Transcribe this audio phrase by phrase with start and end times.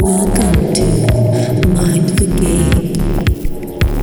[0.00, 3.98] Welcome to Mind the Game.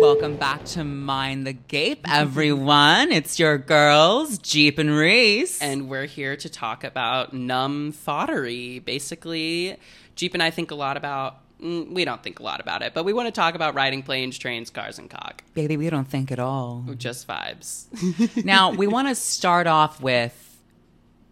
[0.00, 3.12] Welcome back to Mind the Gape, everyone.
[3.12, 5.60] It's your girls, Jeep and Reese.
[5.60, 8.84] and we're here to talk about numb thoughtery.
[8.84, 9.76] Basically,
[10.16, 11.36] Jeep and I think a lot about.
[11.60, 14.02] mm, We don't think a lot about it, but we want to talk about riding
[14.02, 15.42] planes, trains, cars, and cock.
[15.54, 16.84] baby, we don't think at all.
[16.96, 18.44] Just vibes.
[18.44, 20.47] now, we want to start off with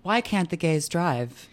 [0.07, 1.49] why can't the gays drive?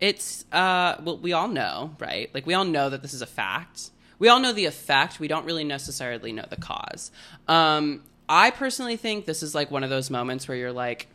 [0.00, 2.30] it's uh, well, we all know, right?
[2.34, 3.90] Like we all know that this is a fact.
[4.18, 5.20] We all know the effect.
[5.20, 7.10] We don't really necessarily know the cause.
[7.48, 11.08] Um, I personally think this is like one of those moments where you're like,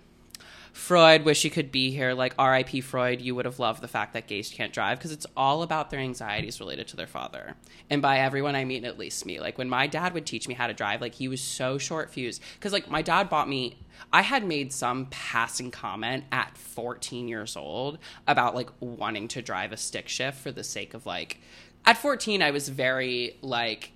[0.76, 2.14] Freud, wish you could be here.
[2.14, 2.82] Like R.I.P.
[2.82, 5.90] Freud, you would have loved the fact that gays can't drive because it's all about
[5.90, 7.56] their anxieties related to their father.
[7.90, 9.40] And by everyone, I mean at least me.
[9.40, 12.12] Like when my dad would teach me how to drive, like he was so short
[12.12, 13.78] fused because like my dad bought me.
[14.12, 19.71] I had made some passing comment at 14 years old about like wanting to drive
[19.71, 21.40] a stick shift for the sake of like.
[21.86, 23.94] At 14, I was very like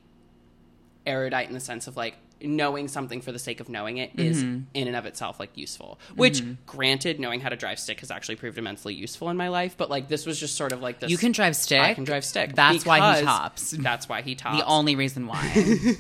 [1.06, 4.44] erudite in the sense of like knowing something for the sake of knowing it is
[4.44, 4.64] Mm-hmm.
[4.74, 8.36] in and of itself like useful which granted knowing how to drive stick has actually
[8.38, 11.10] proved immensely useful in my life but like this was just sort of like this
[11.12, 11.82] You can drive stick?
[11.82, 13.72] i can drive stick That's why he tops.
[13.72, 15.40] that's why he tops The only reason why.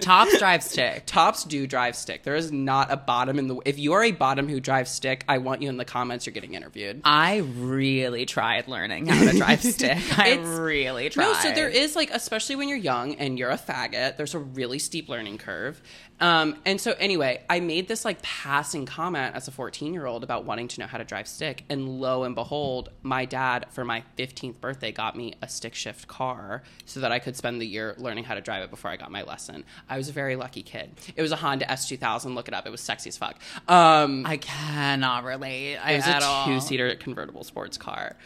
[0.00, 1.02] Tops drive stick.
[1.06, 4.12] tops do drive stick there is not a bottom in the if you are a
[4.12, 8.26] bottom who drives stick i want you in the comments you're getting interviewed I really
[8.26, 9.98] tried learning how to drive stick.
[10.18, 11.24] I really tried.
[11.24, 14.38] No, so there is like, especially when you're young and you're a faggot, there's a
[14.38, 15.82] really steep learning curve.
[16.18, 20.24] Um, and so anyway, I made this like passing comment as a 14 year old
[20.24, 23.84] about wanting to know how to drive stick, and lo and behold, my dad for
[23.84, 27.66] my 15th birthday got me a stick shift car so that I could spend the
[27.66, 29.64] year learning how to drive it before I got my lesson.
[29.90, 30.90] I was a very lucky kid.
[31.14, 32.34] It was a Honda S2000.
[32.34, 32.66] Look it up.
[32.66, 33.38] It was sexy as fuck.
[33.68, 35.76] Um, I cannot relate.
[35.76, 38.16] I, it was at a two seater convertible sports car.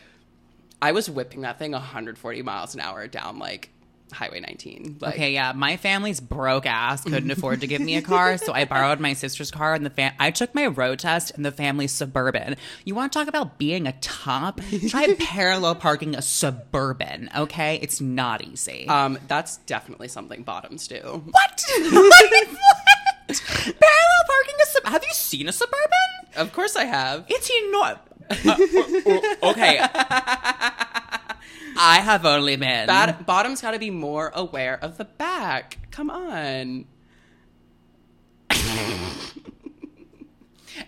[0.80, 3.70] I was whipping that thing 140 miles an hour down like
[4.12, 4.98] Highway 19.
[5.00, 8.52] Like, Okay, yeah, my family's broke ass couldn't afford to give me a car, so
[8.52, 11.52] I borrowed my sister's car, and the fam- I took my road test in the
[11.52, 12.56] family suburban.
[12.84, 14.60] You want to talk about being a top?
[14.88, 17.30] Try parallel parking a suburban.
[17.36, 18.86] Okay, it's not easy.
[18.88, 20.96] Um, that's definitely something bottoms do.
[21.30, 21.64] what?
[21.80, 22.30] what?
[23.28, 25.88] Parallel parking a sub- Have you seen a suburban?
[26.36, 27.24] Of course I have.
[27.28, 27.98] It's enormous.
[28.30, 29.10] Uh, uh,
[29.44, 29.78] uh, okay.
[31.76, 32.86] I have only been.
[32.86, 35.78] Bad, bottoms got to be more aware of the back.
[35.90, 36.84] Come on.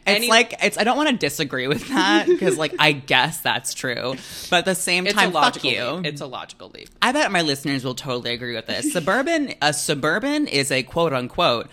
[0.06, 0.78] It's Any- like it's.
[0.78, 4.14] I don't want to disagree with that because, like, I guess that's true,
[4.50, 5.84] but at the same It's time, fuck you.
[5.84, 6.06] leap.
[6.06, 6.88] It's a logical leap.
[7.02, 8.92] I bet my listeners will totally agree with this.
[8.92, 11.68] Suburban, a suburban is a quote unquote,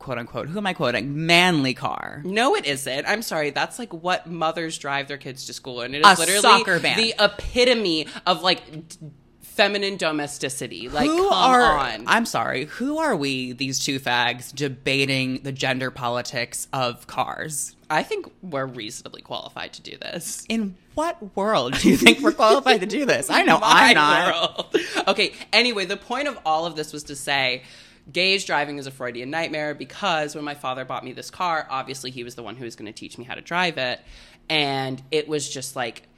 [0.00, 0.48] quote unquote.
[0.48, 1.26] Who am I quoting?
[1.26, 2.22] Manly car.
[2.24, 3.06] No, it isn't.
[3.06, 3.50] I'm sorry.
[3.50, 6.78] That's like what mothers drive their kids to school, and it is A literally soccer
[6.80, 6.96] van.
[6.96, 8.96] the epitome of like d-
[9.42, 10.88] feminine domesticity.
[10.88, 11.62] Like, who come are?
[11.78, 12.04] on.
[12.06, 12.64] I'm sorry.
[12.64, 13.52] Who are we?
[13.52, 17.76] These two fags debating the gender politics of cars.
[17.90, 20.46] I think we're reasonably qualified to do this.
[20.48, 23.28] In what world do you think we're qualified to do this?
[23.28, 24.72] I know I'm not.
[24.72, 24.76] world.
[25.08, 27.64] Okay, anyway, the point of all of this was to say
[28.12, 32.10] gays driving is a Freudian nightmare because when my father bought me this car, obviously
[32.10, 34.00] he was the one who was going to teach me how to drive it.
[34.48, 36.08] And it was just like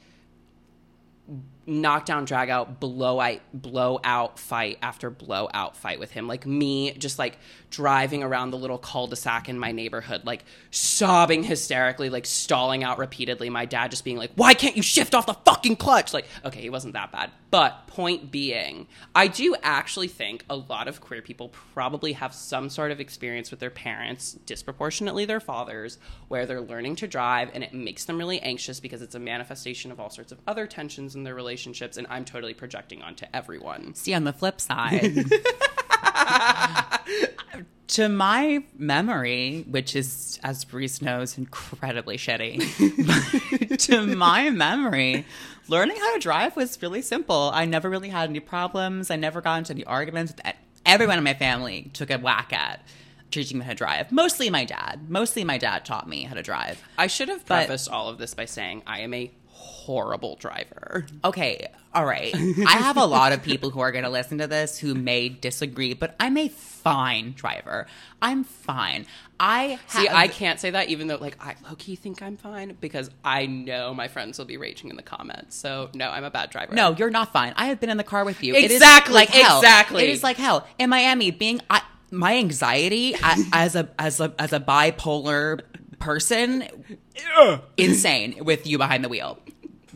[1.65, 6.27] knockdown, drag out, blowout, blowout fight after blowout fight with him.
[6.27, 7.37] Like me, just like
[7.73, 13.49] driving around the little cul-de-sac in my neighborhood, like sobbing hysterically, like stalling out repeatedly.
[13.49, 16.61] My dad just being like, "Why can't you shift off the fucking clutch?" Like, okay,
[16.61, 21.21] he wasn't that bad, but point being, I do actually think a lot of queer
[21.21, 25.97] people probably have some sort of experience with their parents, disproportionately their fathers,
[26.27, 29.91] where they're learning to drive and it makes them really anxious because it's a manifestation
[29.91, 31.97] of all sorts of other tensions in their relationships.
[31.97, 33.95] And I'm totally projecting onto everyone.
[33.95, 35.25] See, on the flip side,
[37.87, 45.25] to my memory, which is, as Reese knows, incredibly shitty, to my memory,
[45.67, 47.51] learning how to drive was really simple.
[47.53, 49.11] I never really had any problems.
[49.11, 50.33] I never got into any arguments.
[50.85, 52.81] Everyone in my family took a whack at
[53.31, 54.11] teaching me how to drive.
[54.11, 55.09] Mostly my dad.
[55.09, 56.81] Mostly my dad taught me how to drive.
[56.97, 59.31] I should have But- prefaced all of this by saying I am a
[59.63, 61.05] horrible driver.
[61.23, 62.33] Okay, all right.
[62.35, 65.29] I have a lot of people who are going to listen to this who may
[65.29, 67.87] disagree, but I'm a fine driver.
[68.21, 69.05] I'm fine.
[69.39, 72.77] I See, I can't say that even though, like, I low key think I'm fine
[72.79, 75.55] because I know my friends will be raging in the comments.
[75.55, 76.73] So, no, I'm a bad driver.
[76.75, 77.53] No, you're not fine.
[77.57, 78.53] I have been in the car with you.
[78.55, 79.57] It is Exactly, like hell.
[79.59, 80.03] exactly.
[80.03, 80.67] It is like hell.
[80.79, 81.81] In Miami, being I,
[82.11, 83.15] my anxiety
[83.51, 85.61] as a as a as a bipolar
[86.03, 86.67] person,
[87.77, 89.39] insane with you behind the wheel.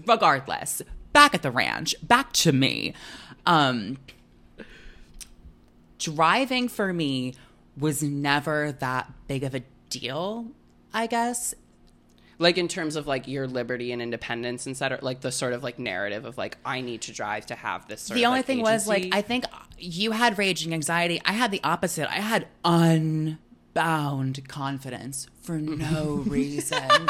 [0.05, 0.81] Regardless,
[1.11, 2.93] back at the ranch, back to me.
[3.45, 3.97] Um,
[5.99, 7.33] driving for me
[7.77, 10.47] was never that big of a deal,
[10.93, 11.53] I guess.
[12.39, 15.63] like in terms of like your liberty and independence instead of like the sort of
[15.63, 18.01] like narrative of like I need to drive to have this.
[18.01, 19.09] Sort the of, only like, thing was like.
[19.11, 19.45] I think
[19.77, 21.21] you had raging anxiety.
[21.25, 22.09] I had the opposite.
[22.09, 22.47] I had
[23.77, 27.07] unbound confidence for no reason.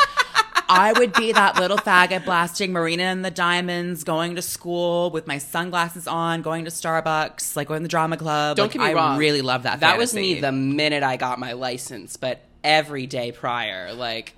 [0.69, 5.25] I would be that little faggot blasting Marina and the Diamonds, going to school with
[5.25, 8.57] my sunglasses on, going to Starbucks, like going to the drama club.
[8.57, 9.17] Don't Like, get me I wrong.
[9.17, 9.79] really love that.
[9.79, 14.35] That was me the minute I got my license, but every day prior, like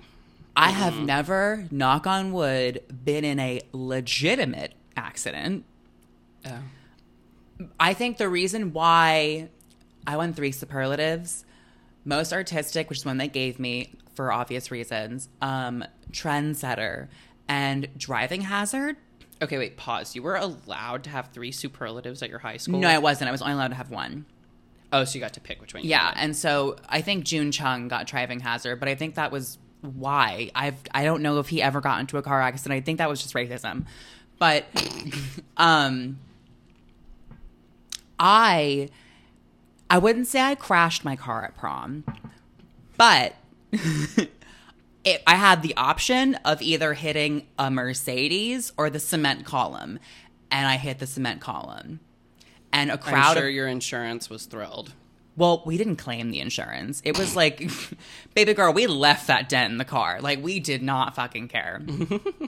[0.54, 5.64] I have never, knock on wood, been in a legitimate accident.
[6.46, 6.58] oh.
[7.78, 9.48] I think the reason why
[10.06, 11.44] I won three superlatives,
[12.04, 17.08] most artistic, which is one they gave me for obvious reasons, um, trendsetter,
[17.48, 18.96] and driving hazard.
[19.42, 20.14] Okay, wait, pause.
[20.14, 22.78] You were allowed to have three superlatives at your high school?
[22.80, 23.28] No, I wasn't.
[23.28, 24.26] I was only allowed to have one.
[24.92, 25.82] Oh, so you got to pick which one.
[25.82, 26.20] You Yeah, wanted.
[26.20, 30.50] and so I think June Chung got driving hazard, but I think that was why.
[30.54, 32.76] I've I don't know if he ever got into a car accident.
[32.76, 33.86] I think that was just racism.
[34.38, 34.66] But
[35.56, 36.18] um
[38.18, 38.88] I
[39.90, 42.04] I wouldn't say I crashed my car at prom,
[42.96, 43.34] but
[43.72, 49.98] it, I had the option of either hitting a Mercedes or the cement column,
[50.50, 51.98] and I hit the cement column.
[52.72, 54.92] And a I'm crowd sure of your insurance was thrilled.
[55.36, 57.02] well, we didn't claim the insurance.
[57.04, 57.68] It was like,
[58.34, 60.20] baby girl, we left that dent in the car.
[60.20, 61.82] Like, we did not fucking care.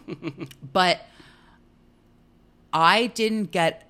[0.72, 1.00] but
[2.72, 3.88] I didn't get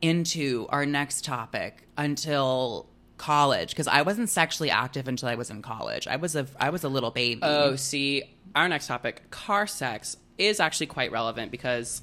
[0.00, 5.60] into our next topic until college because I wasn't sexually active until I was in
[5.60, 6.06] college.
[6.06, 7.40] I was a I was a little baby.
[7.42, 8.22] Oh, see,
[8.54, 12.02] our next topic, car sex, is actually quite relevant because,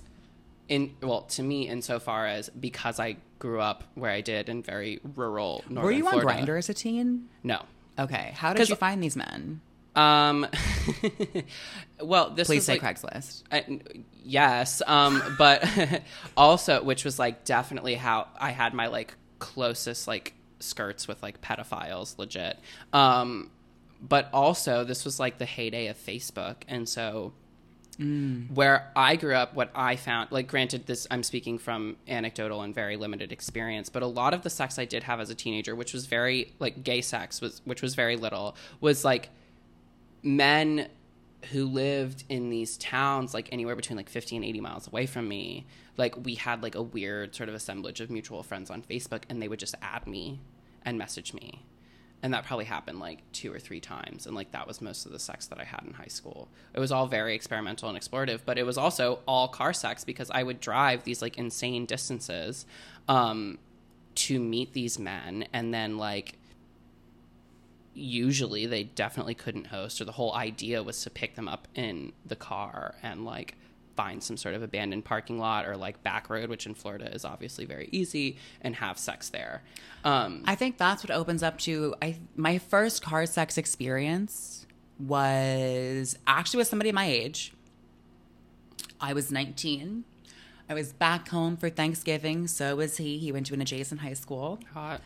[0.67, 4.99] in well, to me, insofar as because I grew up where I did in very
[5.15, 7.29] rural northern Were you on Grindr as a teen?
[7.43, 7.63] No.
[7.97, 8.33] Okay.
[8.35, 9.61] How did you find these men?
[9.95, 10.47] Um.
[12.01, 13.43] well, this Please was say like, Craigslist.
[13.51, 13.79] I,
[14.23, 15.63] yes, um, but
[16.37, 21.41] also, which was like definitely how I had my like closest like skirts with like
[21.41, 22.59] pedophiles, legit.
[22.93, 23.51] Um,
[24.01, 27.33] but also, this was like the heyday of Facebook, and so
[27.97, 32.75] where I grew up, what I found, like, granted, this I'm speaking from anecdotal and
[32.75, 35.75] very limited experience, but a lot of the sex I did have as a teenager,
[35.75, 39.29] which was very like gay sex, was which was very little, was like
[40.25, 40.89] men
[41.51, 45.27] who lived in these towns like anywhere between like 50 and 80 miles away from
[45.27, 49.21] me like we had like a weird sort of assemblage of mutual friends on facebook
[49.29, 50.39] and they would just add me
[50.85, 51.65] and message me.
[52.23, 55.11] And that probably happened like two or three times and like that was most of
[55.11, 56.47] the sex that i had in high school.
[56.73, 60.31] It was all very experimental and explorative but it was also all car sex because
[60.31, 62.65] i would drive these like insane distances
[63.07, 63.59] um,
[64.15, 66.39] to meet these men and then like
[67.95, 72.11] usually they definitely couldn't host or the whole idea was to pick them up in
[72.25, 73.55] the car and like
[73.95, 77.23] find some sort of abandoned parking lot or like back road which in florida is
[77.23, 79.63] obviously very easy and have sex there
[80.05, 84.67] um, I think that's what opens up to I my first car sex experience
[84.99, 87.53] was actually with somebody my age.
[89.01, 90.05] I was 19.
[90.69, 93.17] I was back home for Thanksgiving, so was he.
[93.17, 94.59] He went to an adjacent high school.
[94.73, 95.01] hot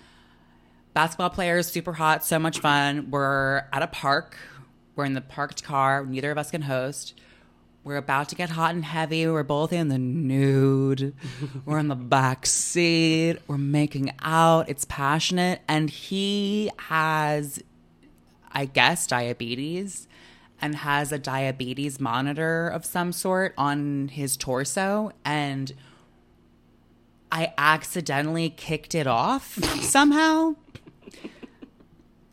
[0.94, 3.12] Basketball players, super hot, so much fun.
[3.12, 4.38] We're at a park.
[4.96, 6.06] We're in the parked car.
[6.06, 7.20] Neither of us can host.
[7.84, 9.26] We're about to get hot and heavy.
[9.26, 11.16] We're both in the nude.
[11.66, 13.38] We're in the back seat.
[13.48, 14.68] We're making out.
[14.68, 15.62] It's passionate.
[15.68, 17.64] And he has,
[18.52, 20.08] I guess, diabetes
[20.62, 25.14] and has a diabetes monitor of some sort on his torso.
[25.24, 25.74] And
[27.32, 30.56] I accidentally kicked it off somehow.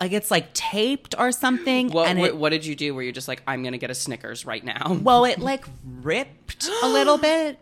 [0.00, 1.88] Like it's like taped or something.
[1.90, 3.90] what, and what, it, what did you do where you're just like i'm gonna get
[3.90, 7.58] a snickers right now well, it like ripped a little bit,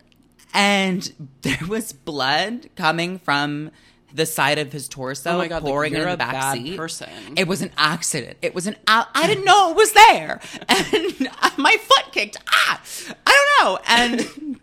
[0.52, 1.12] and
[1.42, 3.70] there was blood coming from
[4.12, 6.32] the side of his torso, Oh my God, like, pouring you're in the a back
[6.32, 6.76] bad seat.
[6.76, 7.08] person.
[7.36, 8.38] It was an accident.
[8.42, 9.08] It was an out.
[9.12, 12.36] I didn't know it was there, and my foot kicked.
[12.48, 12.80] Ah,
[13.26, 13.78] I don't know.
[13.88, 14.60] And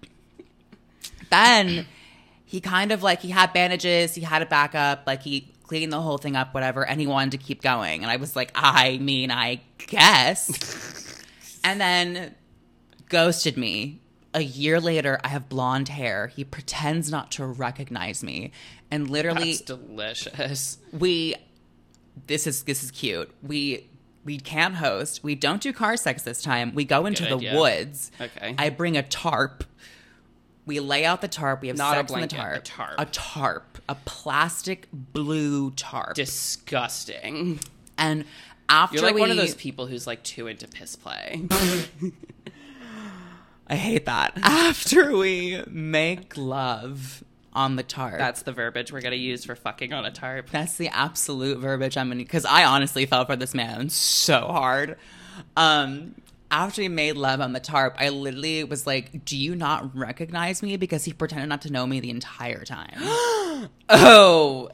[1.29, 1.85] then
[2.45, 5.93] he kind of like he had bandages, he had it back up, like he cleaned
[5.93, 8.01] the whole thing up, whatever, and he wanted to keep going.
[8.03, 11.23] And I was like, I mean, I guess.
[11.63, 12.35] and then
[13.07, 14.01] ghosted me.
[14.33, 16.27] A year later, I have blonde hair.
[16.27, 18.51] He pretends not to recognize me.
[18.91, 21.35] And literally that's delicious we
[22.27, 23.31] this is this is cute.
[23.41, 23.89] We
[24.25, 25.23] We can't host.
[25.23, 26.75] We don't do car sex this time.
[26.75, 27.59] We go into Good the idea.
[27.59, 28.11] woods.
[28.19, 28.55] Okay.
[28.57, 29.63] I bring a tarp.
[30.65, 31.61] We lay out the tarp.
[31.61, 32.95] We have Not a sex on the blanket, a tarp.
[32.97, 32.99] tarp.
[32.99, 33.77] A tarp.
[33.89, 36.13] A plastic blue tarp.
[36.15, 37.59] Disgusting.
[37.97, 38.25] and
[38.69, 41.41] after You're like one of those people who's like too into piss play.
[43.67, 44.37] I hate that.
[44.43, 48.17] After we make love on the tarp.
[48.17, 50.49] That's the verbiage we're gonna use for fucking on a tarp.
[50.49, 54.97] That's the absolute verbiage I'm gonna because I honestly fell for this man so hard.
[55.57, 56.15] Um
[56.51, 60.61] after we made love on the tarp, I literally was like, Do you not recognize
[60.61, 60.77] me?
[60.77, 62.99] Because he pretended not to know me the entire time.
[63.93, 64.69] Oh,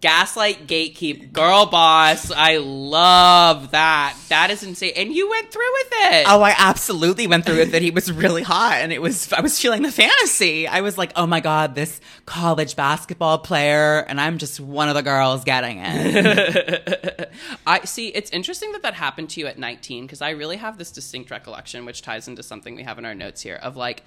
[0.00, 2.30] gaslight gatekeep, girl boss.
[2.30, 4.16] I love that.
[4.28, 4.92] That is insane.
[4.96, 6.26] And you went through with it.
[6.28, 9.40] oh, I absolutely went through with it he was really hot and it was I
[9.40, 10.66] was feeling the fantasy.
[10.66, 14.94] I was like, Oh my god, this college basketball player, and I'm just one of
[14.94, 17.32] the girls getting it.
[17.66, 18.08] I see.
[18.08, 21.30] It's interesting that that happened to you at 19 because I really have this distinct
[21.30, 24.02] recollection, which ties into something we have in our notes here of like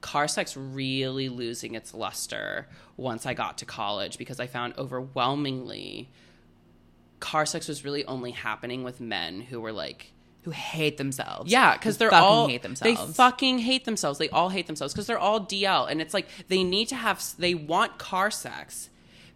[0.00, 6.10] car sex really losing its luster once I got to college because I found overwhelmingly
[7.20, 11.50] car sex was really only happening with men who were like Who hate themselves.
[11.52, 13.06] Yeah, because they're fucking all hate themselves.
[13.06, 14.18] They fucking hate themselves.
[14.18, 17.22] They all hate themselves because they're all DL, and it's like they need to have.
[17.38, 18.89] They want car sex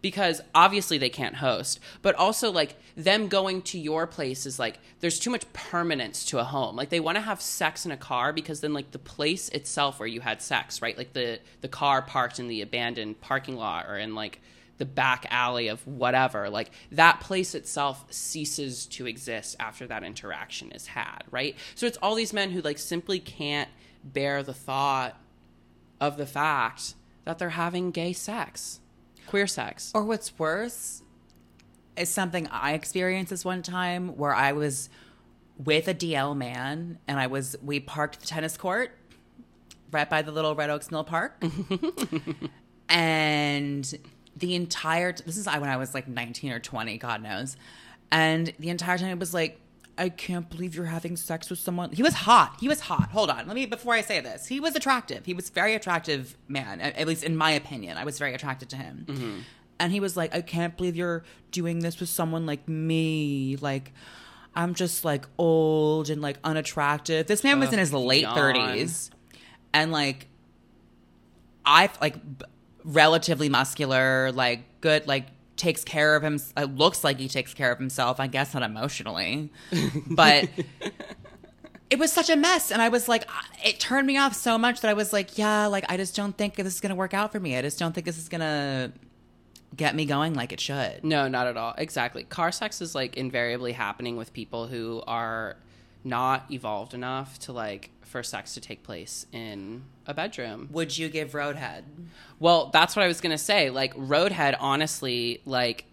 [0.04, 4.78] because obviously they can't host, but also like them going to your place is like
[5.00, 6.76] there's too much permanence to a home.
[6.76, 9.98] Like they want to have sex in a car because then like the place itself
[9.98, 10.94] where you had sex, right?
[10.98, 14.42] Like the the car parked in the abandoned parking lot or in like
[14.76, 20.72] the back alley of whatever like that place itself ceases to exist after that interaction
[20.72, 23.68] is had right so it's all these men who like simply can't
[24.02, 25.16] bear the thought
[26.00, 26.94] of the fact
[27.24, 28.80] that they're having gay sex
[29.26, 31.02] queer sex Or what's worse
[31.96, 34.88] is something I experienced this one time where I was
[35.58, 38.96] with a DL man and I was we parked the tennis court
[39.90, 41.42] right by the little Red Oaks Mill Park.
[42.88, 43.94] and
[44.36, 47.56] the entire this is I when I was like 19 or 20, God knows.
[48.10, 49.60] And the entire time it was like
[49.96, 51.92] I can't believe you're having sex with someone.
[51.92, 52.56] He was hot.
[52.60, 53.10] He was hot.
[53.10, 53.46] Hold on.
[53.46, 54.46] Let me before I say this.
[54.46, 55.24] He was attractive.
[55.24, 57.96] He was very attractive man, at at least in my opinion.
[57.96, 59.06] I was very attracted to him.
[59.08, 59.38] Mm-hmm.
[59.78, 63.56] And he was like, "I can't believe you're doing this with someone like me.
[63.60, 63.92] Like
[64.54, 68.36] I'm just like old and like unattractive." This man was in his late yawn.
[68.36, 69.10] 30s.
[69.72, 70.28] And like
[71.66, 72.46] I like b-
[72.84, 75.26] relatively muscular, like good, like
[75.64, 76.38] takes care of him.
[76.56, 78.20] It looks like he takes care of himself.
[78.20, 79.50] I guess not emotionally,
[80.06, 80.48] but
[81.90, 82.70] it was such a mess.
[82.70, 83.26] And I was like,
[83.64, 86.36] it turned me off so much that I was like, yeah, like I just don't
[86.36, 87.56] think this is gonna work out for me.
[87.56, 88.92] I just don't think this is gonna
[89.74, 91.02] get me going like it should.
[91.02, 91.74] No, not at all.
[91.78, 92.24] Exactly.
[92.24, 95.56] Car sex is like invariably happening with people who are
[96.04, 100.68] not evolved enough to like for sex to take place in a bedroom.
[100.70, 101.82] Would you give Roadhead?
[102.38, 103.70] Well, that's what I was gonna say.
[103.70, 105.86] Like Roadhead, honestly, like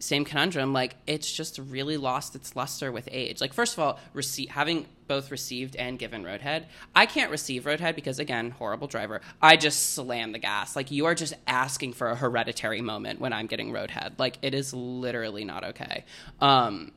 [0.00, 0.72] same conundrum.
[0.72, 3.40] Like it's just really lost its luster with age.
[3.40, 6.64] Like first of all, rece- having both received and given Roadhead,
[6.96, 9.20] I can't receive Roadhead because again, horrible driver.
[9.42, 10.74] I just slam the gas.
[10.74, 14.18] Like you are just asking for a hereditary moment when I'm getting Roadhead.
[14.18, 16.04] Like it is literally not okay.
[16.40, 16.92] Um,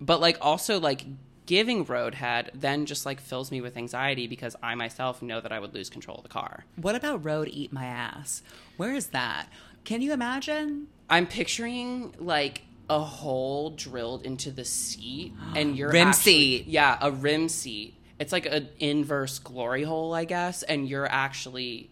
[0.00, 1.04] but like also like
[1.48, 5.58] giving Roadhead then just like fills me with anxiety because I myself know that I
[5.58, 6.66] would lose control of the car.
[6.76, 8.42] What about Road Eat My Ass?
[8.76, 9.48] Where is that?
[9.84, 10.88] Can you imagine?
[11.08, 16.66] I'm picturing like a hole drilled into the seat and you're Rim actually- seat.
[16.66, 17.94] Yeah, a rim seat.
[18.18, 21.88] It's like an inverse glory hole, I guess, and you're actually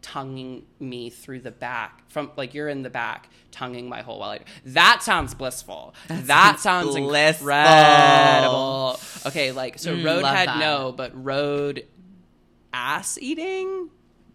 [0.00, 4.30] tonguing me through the back from like you're in the back tonguing my hole while
[4.30, 5.94] I that sounds blissful.
[6.08, 7.48] that sounds blissful.
[7.48, 9.00] incredible.
[9.26, 10.58] Okay, like so Mm, road love had that.
[10.60, 11.84] no, but road
[12.72, 13.90] ass eating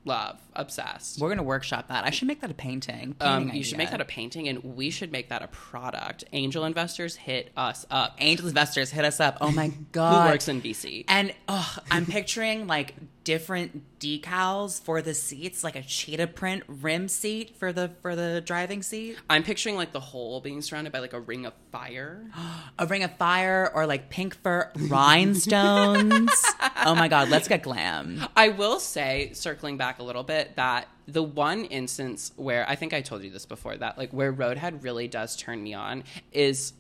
[0.06, 1.20] love obsessed.
[1.20, 2.06] We're gonna workshop that.
[2.06, 3.16] I should make that a painting.
[3.20, 6.24] Um, you should make that a painting, and we should make that a product.
[6.34, 8.16] Angel investors hit us up.
[8.20, 9.38] Angel investors hit us up.
[9.42, 11.06] Oh my god, Who works in VC?
[11.08, 17.08] And oh, I'm picturing like different decals for the seats, like a cheetah print rim
[17.08, 21.00] seat for the for the driving seat, I'm picturing like the hole being surrounded by
[21.00, 22.26] like a ring of fire.
[22.80, 26.32] a ring of fire, or like pink fur rhinestones.
[26.86, 28.26] oh my god, let's get glam.
[28.36, 32.94] I will say, circling back a little bit, that the one instance where I think
[32.94, 36.74] I told you this before, that like where Roadhead really does turn me on is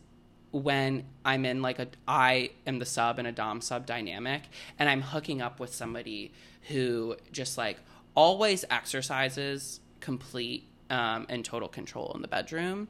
[0.52, 4.44] when I'm in like a I am the sub in a dom sub dynamic,
[4.80, 6.32] and I'm hooking up with somebody
[6.70, 7.78] who just like
[8.16, 12.88] always exercises complete um, and total control in the bedroom.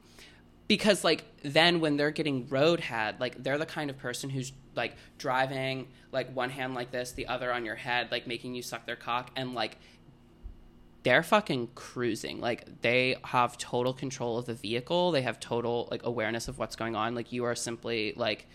[0.68, 4.96] because like then when they're getting roadhead like they're the kind of person who's like
[5.18, 8.86] driving like one hand like this the other on your head like making you suck
[8.86, 9.78] their cock and like
[11.04, 12.40] they're fucking cruising.
[12.40, 15.12] Like they have total control of the vehicle.
[15.12, 17.14] They have total like awareness of what's going on.
[17.14, 18.48] Like you are simply like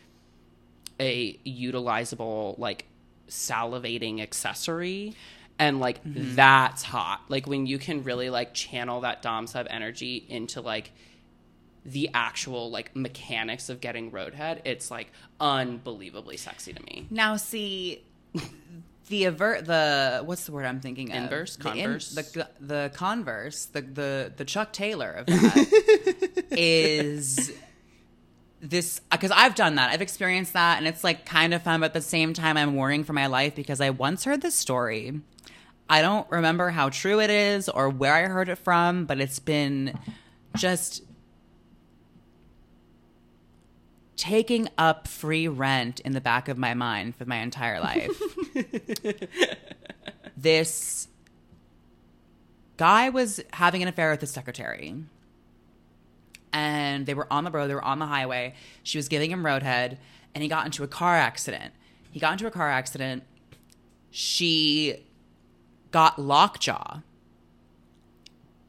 [0.99, 2.87] a utilizable like
[3.28, 5.14] salivating accessory.
[5.59, 6.35] And like mm-hmm.
[6.35, 7.23] that's hot.
[7.28, 10.93] Like when you can really like channel that dom sub energy into like
[11.85, 17.07] the actual like mechanics of getting roadhead it's like unbelievably sexy to me.
[17.11, 18.05] Now, see,
[19.09, 21.25] the avert the what's the word I'm thinking of?
[21.25, 21.57] Inverse?
[21.57, 22.11] the Converse?
[22.15, 27.53] the the converse, the the the Chuck Taylor of that is
[28.61, 29.91] this because I've done that.
[29.91, 32.77] I've experienced that, and it's like kind of fun, but at the same time, I'm
[32.77, 35.21] worrying for my life because I once heard this story.
[35.91, 39.38] I don't remember how true it is or where I heard it from, but it's
[39.38, 39.99] been
[40.57, 41.03] just
[44.19, 48.21] taking up free rent in the back of my mind for my entire life.
[50.37, 51.09] this
[52.77, 54.95] guy was having an affair with his secretary.
[56.53, 58.55] And they were on the road, they were on the highway.
[58.83, 59.99] She was giving him roadhead,
[60.35, 61.73] and he got into a car accident.
[62.11, 63.23] He got into a car accident.
[64.11, 65.05] She
[65.93, 67.01] got lockjaw,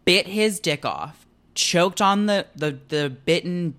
[0.05, 1.25] bit his dick off,
[1.55, 3.75] choked on the, the, the bitten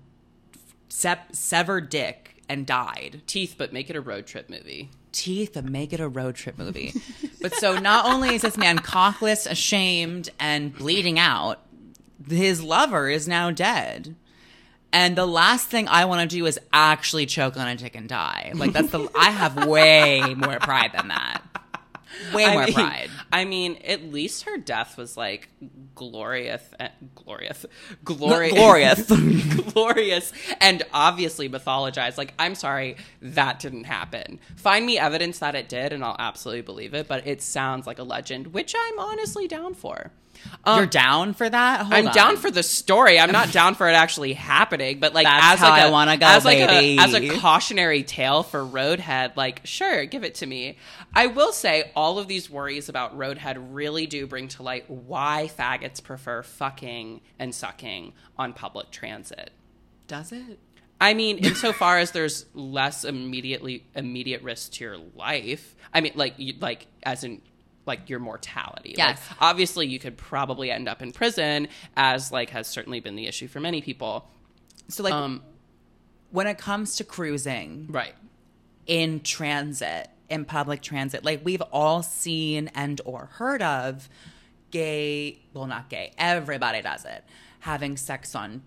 [0.91, 3.21] sep- severed dick and died.
[3.27, 6.57] teeth but make it a road trip movie Teeth and make it a road trip
[6.57, 6.93] movie.
[7.41, 11.59] but so not only is this man cockless, ashamed, and bleeding out,
[12.29, 14.15] his lover is now dead.
[14.93, 18.07] And the last thing I want to do is actually choke on a dick and
[18.07, 18.53] die.
[18.55, 21.41] Like that's the I have way more pride than that.
[22.33, 23.09] Way I more mean, pride.
[23.31, 25.49] I mean, at least her death was like
[25.95, 27.65] glorious, eh, glorious,
[28.03, 29.05] glorious, Glorious.
[29.73, 32.17] glorious, and obviously mythologized.
[32.17, 34.39] Like, I'm sorry, that didn't happen.
[34.55, 37.07] Find me evidence that it did, and I'll absolutely believe it.
[37.07, 40.11] But it sounds like a legend, which I'm honestly down for.
[40.63, 41.81] Um, You're down for that?
[41.81, 42.13] Hold I'm on.
[42.13, 43.19] down for the story.
[43.19, 45.91] I'm not down for it actually happening, but like That's as how like I a-
[45.91, 50.35] wanna go, as like a as a cautionary tale for Roadhead, like sure, give it
[50.35, 50.77] to me.
[51.15, 55.49] I will say all of these worries about Roadhead really do bring to light why
[55.57, 59.51] faggots prefer fucking and sucking on public transit.
[60.07, 60.59] Does it?
[60.99, 65.75] I mean, insofar as there's less immediately immediate risk to your life.
[65.91, 67.41] I mean, like you, like as in
[67.85, 68.89] like your mortality.
[68.89, 69.29] Like, Yes.
[69.39, 71.67] obviously, you could probably end up in prison,
[71.97, 74.29] as like has certainly been the issue for many people.
[74.87, 75.43] So like Um,
[76.31, 78.15] when it comes to cruising, right.
[78.87, 84.07] in transit in public transit like we've all seen and or heard of
[84.71, 87.23] gay well not gay everybody does it
[87.59, 88.61] having sex on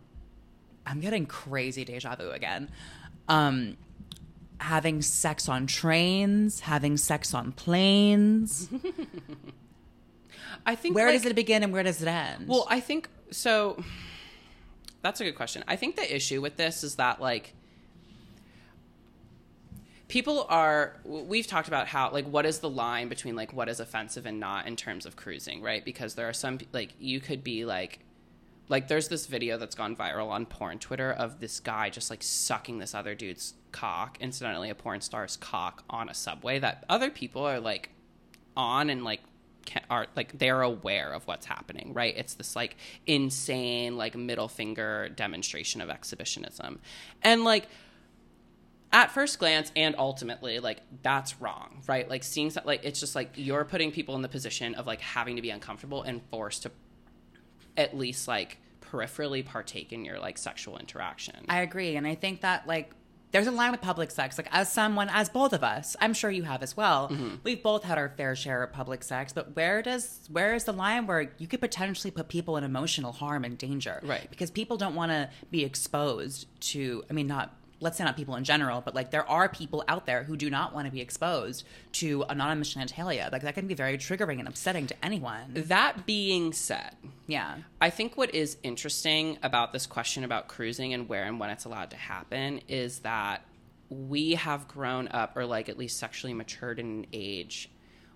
[0.87, 2.69] i'm getting crazy deja vu again
[3.29, 3.77] um
[4.65, 8.69] having sex on trains having sex on planes
[10.67, 13.09] I think where like, does it begin and where does it end Well, I think
[13.31, 13.83] so.
[15.03, 15.65] That's a good question.
[15.69, 17.55] I think the issue with this is that like
[20.09, 23.81] people are we've talked about how like what is the line between like what is
[23.81, 25.85] offensive and not in terms of cruising, right?
[25.85, 28.01] Because there are some like you could be like
[28.69, 32.23] like there's this video that's gone viral on porn Twitter of this guy just like
[32.23, 37.11] sucking this other dude's cock, incidentally a porn star's cock on a subway that other
[37.11, 37.91] people are like
[38.57, 39.21] on and like
[39.67, 42.15] ca- are like they're aware of what's happening right?
[42.17, 46.79] It's this like insane like middle finger demonstration of exhibitionism.
[47.23, 47.69] And like
[48.93, 52.09] at first glance and ultimately like that's wrong right?
[52.09, 55.01] Like seeing that like it's just like you're putting people in the position of like
[55.01, 56.71] having to be uncomfortable and forced to
[57.77, 61.97] at least like peripherally partake in your like sexual interaction I agree.
[61.97, 62.93] And I think that, like,
[63.33, 64.39] there's a line with public sex.
[64.39, 67.37] Like, as someone, as both of us, I'm sure you have as well, Mm-hmm.
[67.43, 69.33] we've both had our fair share of public sex.
[69.33, 73.11] But where does, where is the line where you could potentially put people in emotional
[73.11, 74.01] harm and danger?
[74.05, 74.31] Right.
[74.31, 78.35] Because people don't want to be exposed to, I mean, not, let's say not people
[78.35, 81.01] in general, but like there are people out there who do not want to be
[81.01, 83.31] exposed to anonymous genitalia.
[83.31, 85.53] Like, that can be very triggering and upsetting to anyone.
[85.55, 87.59] that being said Yeah.
[87.81, 91.67] I think what is interesting about this question about cruising and where and when it's
[91.67, 93.43] allowed to happen is that
[93.91, 97.71] we have grown up, or like at least sexually matured in an age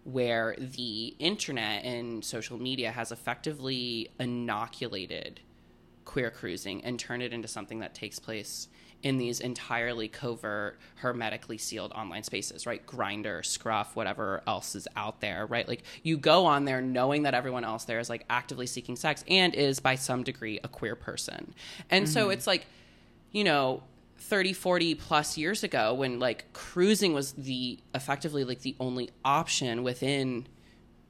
[0.04, 5.40] where the internet and social media has effectively inoculated
[6.06, 8.68] queer cruising and turned it into something that takes place
[9.02, 12.84] in these entirely covert, hermetically sealed online spaces, right?
[12.84, 15.68] Grindr, Scruff, whatever else is out there, right?
[15.68, 19.24] Like you go on there knowing that everyone else there is like actively seeking sex
[19.28, 21.54] and is by some degree a queer person.
[21.90, 22.32] And so mm-hmm.
[22.32, 22.66] it's like,
[23.30, 23.82] you know,
[24.20, 29.84] 30 40 plus years ago when like cruising was the effectively like the only option
[29.84, 30.46] within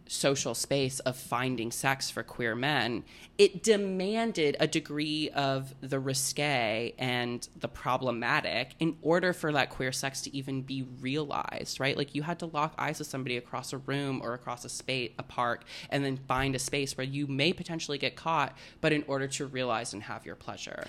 [0.09, 3.05] social space of finding sex for queer men
[3.37, 9.93] it demanded a degree of the risque and the problematic in order for that queer
[9.93, 13.73] sex to even be realized right like you had to lock eyes with somebody across
[13.73, 17.27] a room or across a space a park and then find a space where you
[17.27, 20.85] may potentially get caught but in order to realize and have your pleasure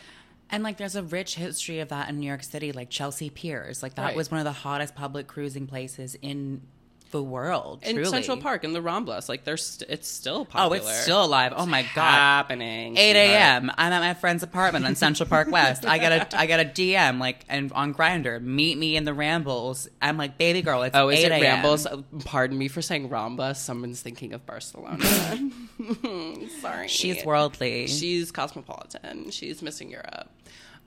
[0.51, 3.83] And like, there's a rich history of that in New York City, like Chelsea Piers.
[3.83, 4.15] Like, that Right.
[4.15, 6.61] was one of the hottest public cruising places in
[7.11, 7.83] the world.
[7.83, 8.09] in truly.
[8.09, 9.27] Central Park in the Ramblas.
[9.29, 10.83] Like there's, st- it's still popular.
[10.85, 11.53] Oh, it's still alive.
[11.55, 12.11] Oh my god.
[12.11, 12.97] happening.
[12.97, 13.71] 8 a.m.
[13.77, 15.85] I'm at my friend's apartment on Central Park West.
[15.85, 18.41] I got a I got a DM like and on Grindr.
[18.41, 19.87] Meet me in the Rambles.
[20.01, 21.87] I'm like, baby girl, it's Oh, is 8 it Rambles?
[22.25, 23.55] Pardon me for saying Rambla.
[23.55, 25.03] Someone's thinking of Barcelona.
[26.61, 27.87] Sorry, She's worldly.
[27.87, 29.31] She's cosmopolitan.
[29.31, 30.29] She's missing Europe.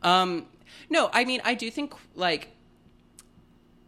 [0.03, 0.47] Um,
[0.91, 2.49] no, I mean, I do think like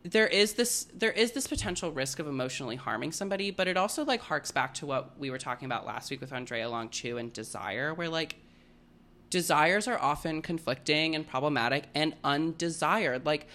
[0.04, 4.04] there is this there is this potential risk of emotionally harming somebody, but it also
[4.04, 7.16] like harks back to what we were talking about last week with Andrea Long Chu
[7.16, 8.36] and desire, where like
[9.30, 13.24] desires are often conflicting and problematic and undesired.
[13.24, 13.48] Like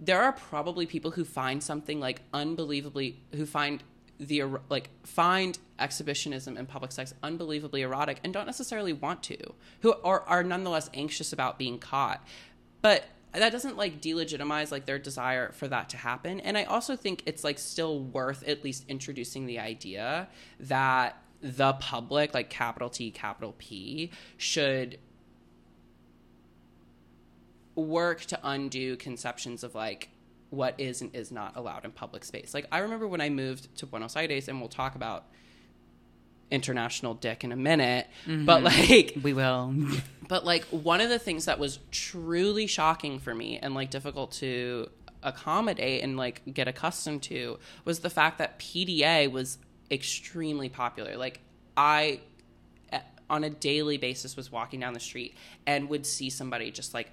[0.00, 3.82] there are probably people who find something like unbelievably who find
[4.18, 9.36] the er- like find exhibitionism and public sex unbelievably erotic and don't necessarily want to
[9.82, 12.26] who are, are nonetheless anxious about being caught
[12.80, 13.04] but
[13.40, 17.22] that doesn't like delegitimize like their desire for that to happen and i also think
[17.26, 20.28] it's like still worth at least introducing the idea
[20.60, 24.98] that the public like capital t capital p should
[27.76, 30.08] work to undo conceptions of like
[30.50, 32.54] what is and is not allowed in public space.
[32.54, 35.26] Like I remember when I moved to Buenos Aires and we'll talk about
[36.50, 39.74] international dick in a minute, but like we will.
[40.28, 44.32] but like one of the things that was truly shocking for me and like difficult
[44.32, 44.88] to
[45.22, 49.58] accommodate and like get accustomed to was the fact that PDA was
[49.90, 51.16] extremely popular.
[51.16, 51.40] Like
[51.76, 52.20] I
[52.92, 55.34] eh, on a daily basis was walking down the street
[55.66, 57.10] and would see somebody just like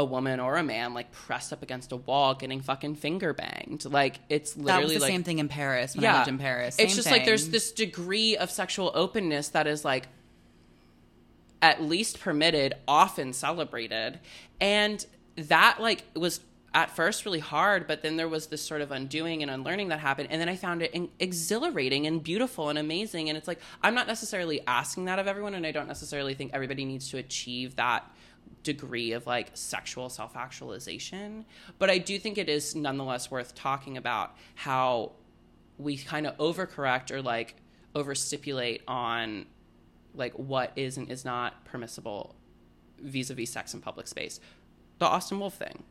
[0.00, 3.84] a woman or a man like pressed up against a wall getting fucking finger banged.
[3.84, 6.38] Like it's That literally was the like same thing in Paris when I lived in
[6.38, 6.76] Paris.
[6.78, 10.08] it's Same just like there's this degree of sexual openness that is like
[11.62, 14.18] at least permitted, often celebrated.
[14.60, 15.04] And
[15.36, 16.40] that like was
[16.72, 19.98] at first really hard, but then there was this sort of undoing and unlearning that
[19.98, 20.28] happened.
[20.30, 23.28] And then I found it in- exhilarating and beautiful and amazing.
[23.28, 25.54] And it's like, I'm not necessarily asking that of everyone.
[25.54, 28.08] And I don't necessarily think everybody needs to achieve that
[28.62, 31.44] degree of like sexual self actualization.
[31.78, 35.12] But I do think it is nonetheless worth talking about how
[35.78, 37.56] we kind of overcorrect or like
[37.94, 39.46] overstipulate on
[40.14, 42.34] like what is and is not permissible
[43.00, 44.40] vis-a-vis sex in public space.
[44.98, 45.84] The Austin Wolf thing.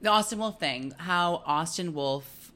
[0.00, 0.92] the Austin Wolf thing.
[0.98, 2.52] How Austin Wolf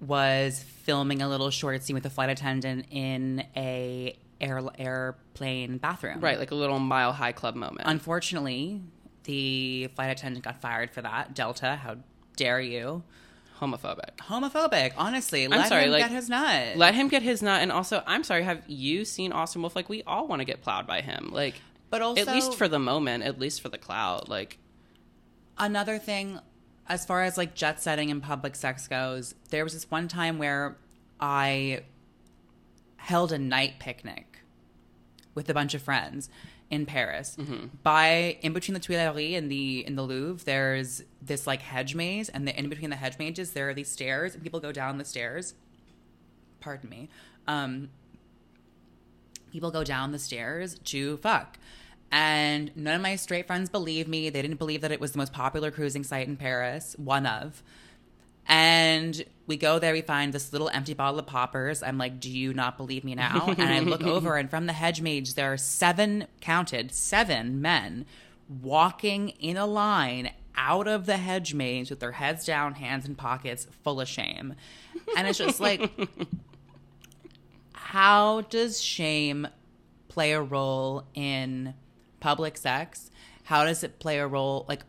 [0.00, 6.20] was filming a little short scene with a flight attendant in a air, airplane bathroom.
[6.20, 7.82] Right, like a little mile high club moment.
[7.84, 8.82] Unfortunately,
[9.24, 11.34] the flight attendant got fired for that.
[11.34, 11.96] Delta, how
[12.36, 13.02] dare you?
[13.60, 14.16] Homophobic.
[14.18, 14.92] Homophobic.
[14.96, 16.76] Honestly, let sorry, him like, get his nut.
[16.76, 19.76] Let him get his nut and also I'm sorry, have you seen Austin Wolf?
[19.76, 21.30] Like we all want to get plowed by him.
[21.32, 21.54] Like
[21.88, 24.28] but also, at least for the moment, at least for the cloud.
[24.28, 24.58] Like
[25.58, 26.40] another thing
[26.88, 30.38] as far as like jet setting and public sex goes there was this one time
[30.38, 30.76] where
[31.20, 31.82] i
[32.96, 34.31] held a night picnic
[35.34, 36.28] with a bunch of friends
[36.70, 37.36] in paris
[37.82, 42.28] by in between the tuileries and the in the louvre there's this like hedge maze
[42.28, 44.98] and the, in between the hedge mazes there are these stairs and people go down
[44.98, 45.54] the stairs
[46.60, 47.08] pardon me
[47.46, 47.88] um
[49.52, 51.58] people go down the stairs to fuck.
[52.10, 54.30] And none of my straight friends believe me.
[54.30, 57.62] They didn't believe that it was the most popular cruising site in Paris, one of.
[58.46, 61.82] And we go there, we find this little empty bottle of poppers.
[61.82, 63.54] I'm like, do you not believe me now?
[63.56, 68.06] and I look over, and from the hedge maze, there are seven, counted, seven men
[68.60, 73.14] walking in a line out of the hedge maze with their heads down, hands in
[73.14, 74.54] pockets, full of shame.
[75.16, 75.90] And it's just like,
[77.72, 79.48] how does shame
[80.08, 81.74] play a role in
[82.20, 83.10] public sex?
[83.44, 84.66] How does it play a role?
[84.68, 84.80] Like,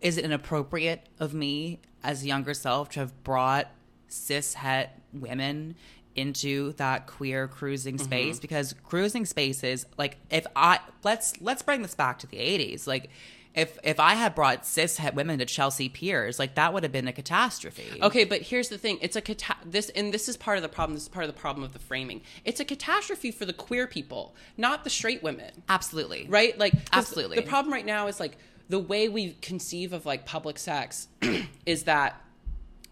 [0.00, 3.68] is it inappropriate of me as a younger self to have brought
[4.08, 5.74] cis het women
[6.16, 8.04] into that queer cruising Mm-hmm.
[8.04, 12.86] space because cruising spaces like if I let's let's bring this back to the 80s
[12.86, 13.10] like
[13.54, 16.92] if if I had brought cis het women to Chelsea Piers like that would have
[16.92, 17.98] been a catastrophe.
[18.00, 20.68] Okay, but here's the thing: it's a cata- this, and this is part of the
[20.68, 20.94] problem.
[20.94, 22.22] This is part of the problem of the framing.
[22.44, 25.50] It's a catastrophe for the queer people, not the straight women.
[25.68, 26.26] Absolutely.
[26.28, 26.56] right?
[26.58, 27.36] Like, Absolutely.
[27.38, 28.38] The problem right now is like
[28.70, 31.08] the way we conceive of like public sex
[31.66, 32.22] is that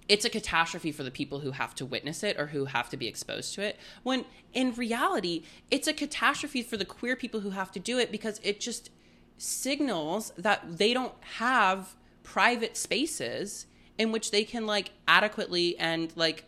[0.08, 2.96] it's a catastrophe for the people who have to witness it or who have to
[2.96, 3.78] be exposed to it.
[4.02, 8.10] When in reality, it's a catastrophe for the queer people who have to do it
[8.10, 8.90] because it just
[9.36, 13.66] signals that they don't have private spaces
[13.98, 16.44] in which they can like adequately and like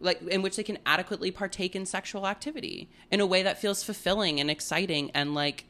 [0.00, 3.82] like in which they can adequately partake in sexual activity in a way that feels
[3.82, 5.64] fulfilling and exciting and like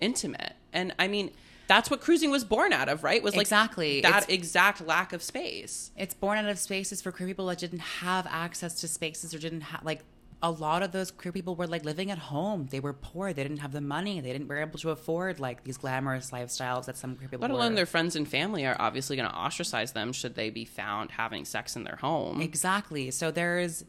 [0.00, 0.52] intimate.
[0.72, 1.32] And I mean,
[1.68, 3.22] that's what cruising was born out of, right?
[3.22, 4.00] Was like Exactly.
[4.00, 5.92] that It's- exact lack of space.
[5.96, 9.38] It's born out of spaces for queer people that didn't have access to spaces or
[9.38, 10.00] didn't have like
[10.40, 12.68] a lot of those queer people were like living at home.
[12.70, 13.32] They were poor.
[13.32, 14.20] They didn't have the money.
[14.20, 17.50] They didn't were able to afford like these glamorous lifestyles that some queer people Let
[17.50, 17.76] alone were.
[17.76, 21.44] their friends and family are obviously going to ostracize them should they be found having
[21.44, 22.40] sex in their home.
[22.40, 23.10] Exactly.
[23.10, 23.84] So there's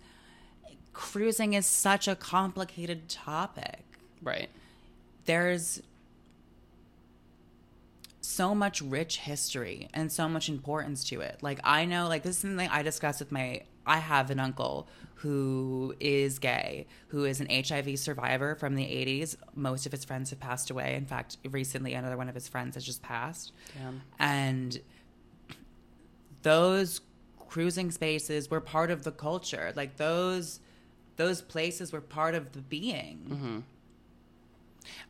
[0.93, 3.83] cruising is such a complicated topic.
[4.21, 4.49] Right.
[5.25, 5.81] There's
[8.39, 11.39] so much rich history and so much importance to it.
[11.41, 14.87] Like I know like this is something I discussed with my I have an uncle
[15.15, 19.35] who is gay, who is an HIV survivor from the 80s.
[19.55, 20.95] Most of his friends have passed away.
[20.95, 23.51] In fact, recently another one of his friends has just passed.
[23.77, 24.03] Damn.
[24.19, 24.79] And
[26.43, 27.01] those
[27.49, 29.73] cruising spaces were part of the culture.
[29.75, 30.61] Like those
[31.17, 33.19] those places were part of the being.
[33.29, 33.59] Mm-hmm.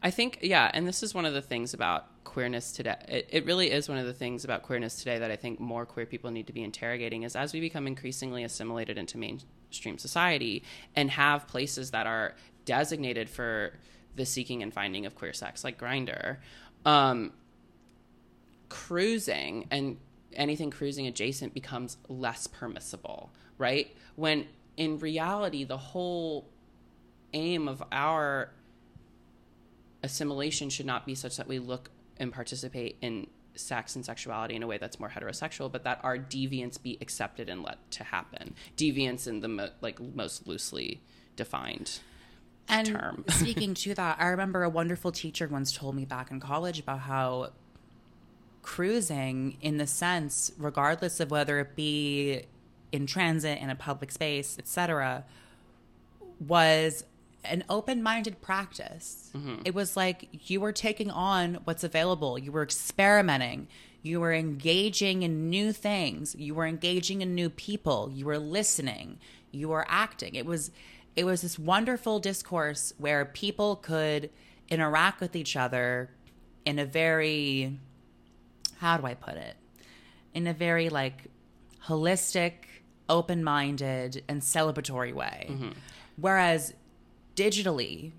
[0.02, 2.96] I think, yeah, and this is one of the things about queerness today.
[3.08, 5.84] It, it really is one of the things about queerness today that I think more
[5.84, 10.62] queer people need to be interrogating is as we become increasingly assimilated into mainstream society
[10.96, 13.74] and have places that are designated for
[14.16, 16.38] the seeking and finding of queer sex, like Grindr,
[16.86, 17.34] um,
[18.70, 19.98] cruising and
[20.34, 23.96] anything cruising adjacent becomes less permissible, right?
[24.16, 24.46] When
[24.78, 26.48] in reality, the whole
[27.34, 28.52] aim of our
[30.04, 31.90] assimilation should not be such that we look
[32.20, 36.18] and participate in sex and sexuality in a way that's more heterosexual, but that our
[36.18, 38.54] deviance be accepted and let to happen.
[38.78, 41.02] Deviance in the mo- like most loosely
[41.36, 42.00] defined.
[42.68, 43.26] And term.
[43.30, 47.00] speaking to that, I remember a wonderful teacher once told me back in college about
[47.00, 47.52] how
[48.62, 52.44] cruising, in the sense, regardless of whether it be
[52.92, 55.26] in transit, in a public space, etc.,
[56.40, 57.04] was
[57.50, 59.32] an open-minded practice.
[59.36, 59.62] Mm-hmm.
[59.66, 62.38] It was like you were taking on what's available.
[62.38, 63.68] You were experimenting.
[64.02, 66.36] You were engaging in new things.
[66.36, 68.10] You were engaging in new people.
[68.14, 69.20] You were listening.
[69.52, 70.36] You were acting.
[70.36, 70.72] It was
[71.16, 74.30] it was this wonderful discourse where people could
[74.70, 76.12] interact with each other
[76.66, 77.78] in a very
[78.78, 79.56] how do I put it?
[80.34, 81.26] In a very like
[81.88, 82.54] holistic,
[83.10, 85.48] open-minded and celebratory way.
[85.50, 85.70] Mm-hmm.
[86.16, 86.74] Whereas
[87.40, 88.12] digitally,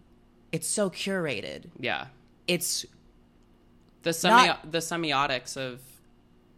[0.53, 1.65] it's so curated.
[1.79, 2.07] Yeah.
[2.47, 2.87] It's
[4.03, 5.81] The semi- Not- the semiotics of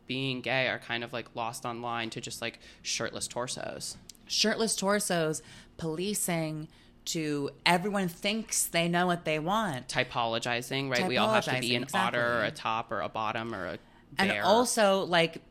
[0.06, 3.96] being gay are kind of like lost online to just like shirtless torsos.
[4.26, 5.42] shirtless torsos,
[5.76, 6.68] policing
[7.04, 9.88] to everyone thinks they know what they want.
[9.88, 11.06] Typologizing, right?
[11.08, 13.66] We all have to be Typologizing, an otter or a top or a bottom or
[13.66, 13.78] a
[14.18, 15.42] And also like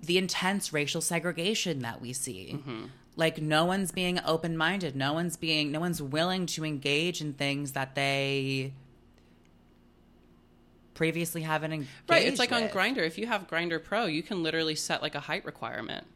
[0.00, 2.52] the intense racial segregation that we see.
[2.54, 2.84] Mm-hmm.
[3.16, 4.96] Like no one's being open-minded.
[4.96, 8.72] No one's being no one's willing to engage in things that they
[10.94, 12.68] previously haven't engaged Right, it's like on.
[12.68, 12.98] Grindr.
[12.98, 16.06] If you have Grindr Pro, you can literally set like a height requirement.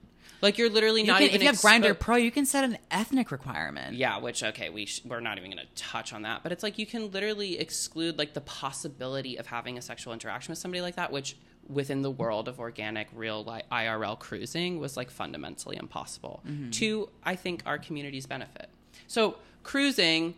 [0.43, 2.45] Like you're literally You not can- even if you have expo- Grindr Pro, you can
[2.45, 3.97] set an ethnic requirement.
[3.97, 6.63] Yeah, which okay, we sh- we're not even going to touch on that, but it's
[6.63, 10.83] like you can literally exclude like the possibility of having a sexual interaction with somebody
[10.83, 11.37] like that, which
[11.69, 17.35] within the world of organic real like IRL cruising was like fundamentally impossible to I
[17.37, 18.69] think our community's benefit.
[19.07, 20.35] So cruising,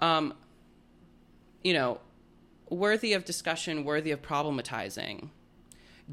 [0.00, 0.34] um,
[1.62, 2.00] you know,
[2.68, 5.30] worthy of discussion, worthy of problematizing.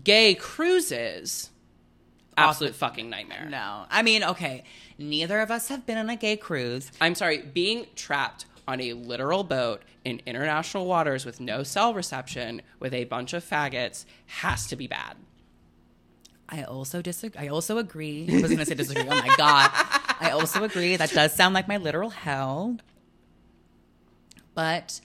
[0.03, 1.49] Gay cruises,
[2.35, 3.47] absolute fucking nightmare.
[3.49, 3.85] No.
[3.89, 4.63] I mean, okay,
[4.97, 6.91] neither of us have been on a gay cruise.
[7.01, 12.61] I'm sorry, being trapped on a literal boat in international waters with no cell reception
[12.79, 15.15] with a bunch of faggots has to be bad.
[16.49, 17.47] I also disagree.
[17.47, 18.27] I also agree.
[18.29, 19.03] I was going to say disagree.
[19.03, 19.71] Oh my god.
[20.19, 20.95] I also agree.
[20.95, 22.77] That does sound like my literal hell.
[24.53, 25.01] But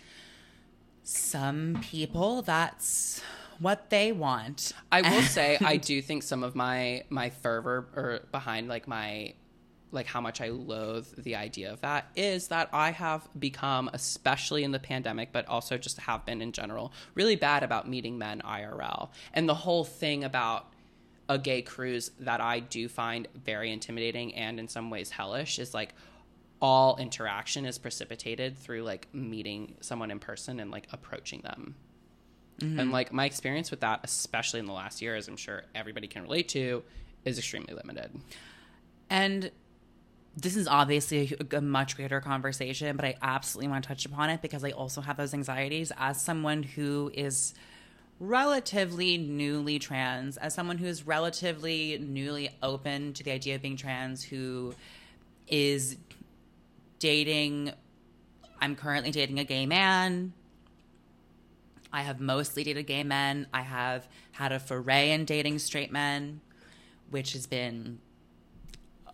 [1.03, 3.21] some people, that's
[3.59, 4.73] what they want.
[4.91, 9.35] I will say I do think some of my my fervor or behind like my
[9.93, 14.65] like how much I loathe the idea of that is that I have become, especially
[14.65, 18.43] in the pandemic, but also just have been in general, really bad about meeting men
[18.45, 19.11] IRL.
[19.35, 20.73] And the whole thing about
[21.29, 25.73] a gay cruise that I do find very intimidating and in some ways hellish is
[25.73, 25.95] like
[26.61, 31.75] all interaction is precipitated through like meeting someone in person and like approaching them.
[32.61, 32.79] Mm-hmm.
[32.79, 36.07] And like my experience with that, especially in the last year, as I'm sure everybody
[36.07, 36.83] can relate to,
[37.25, 38.13] is extremely limited.
[39.11, 39.51] And
[40.37, 44.31] this is obviously a, a much greater conversation, but I absolutely want to touch upon
[44.31, 47.55] it because I also have those anxieties as someone who is
[48.19, 53.77] relatively newly trans, as someone who is relatively newly open to the idea of being
[53.77, 54.75] trans, who
[55.49, 55.97] is
[56.99, 57.73] dating.
[58.61, 60.33] I'm currently dating a gay man.
[61.93, 63.49] I have mostly dated gay men.
[63.53, 66.41] I have had a foray in dating straight men,
[67.11, 67.99] which has been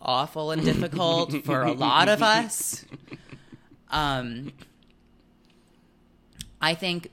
[0.01, 2.85] awful and difficult for a lot of us.
[3.91, 4.53] Um,
[6.61, 7.11] I think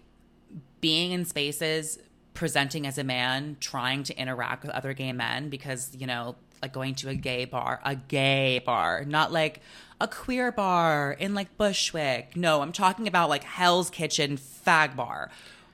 [0.82, 2.00] being in spaces,
[2.34, 6.74] presenting as a man, trying to interact with other gay men, because, you know, like
[6.74, 9.62] going to a gay bar, a gay bar, not like
[10.02, 12.36] a queer bar in like Bushwick.
[12.36, 15.30] No, I'm talking about like Hell's Kitchen fag bar.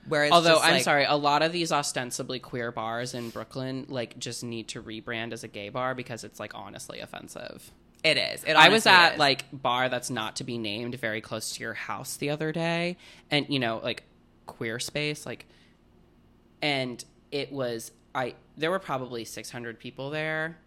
[0.08, 3.86] Where it's Although I'm like- sorry, a lot of these ostensibly queer bars in Brooklyn
[3.88, 7.70] like just need to rebrand as a gay bar because it's like honestly offensive.
[8.02, 8.42] it is.
[8.42, 9.18] It I was at is.
[9.20, 12.96] like bar that's not to be named very close to your house the other day
[13.30, 14.02] and you know like
[14.46, 15.46] queer space like
[16.60, 20.58] and it was I there were probably 600 people there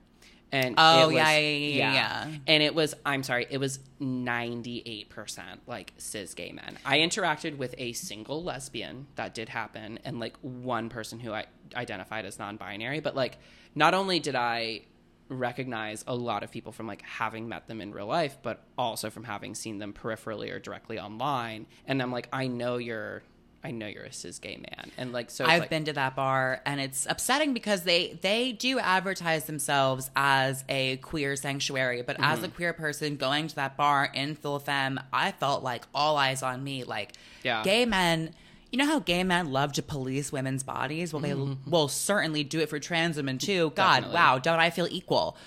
[0.55, 2.37] and Oh, it was, yeah, yeah, yeah, yeah, yeah.
[2.47, 6.77] and it was I'm sorry it was 98% like cis gay men.
[6.85, 9.07] I interacted with a single lesbian.
[9.15, 9.99] That did happen.
[10.05, 13.01] And like one person who I identified as non-binary.
[13.01, 13.37] But like
[13.73, 14.81] not only did I
[15.27, 19.09] recognize a lot of people from like having met them in real life but also
[19.09, 21.65] from having seen them peripherally or directly online.
[21.87, 23.23] And I'm like I know you're
[23.65, 26.15] I know you're a cis gay man and like so I've like, been to that
[26.15, 32.17] bar and it's upsetting because they they do advertise themselves as a queer sanctuary, but
[32.19, 32.45] as Mm-hmm.
[32.45, 36.43] a queer person going to that bar in Phil Femme, I felt like all eyes
[36.43, 36.83] on me.
[36.83, 37.63] Like Yeah.
[37.63, 38.35] gay men
[38.71, 41.13] you know how gay men love to police women's bodies?
[41.13, 43.69] Well, they will certainly do it for trans women too.
[43.75, 44.11] God, Mm-hmm.
[44.11, 44.15] Definitely.
[44.15, 45.37] wow, don't I feel equal?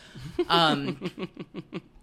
[0.48, 1.11] Um,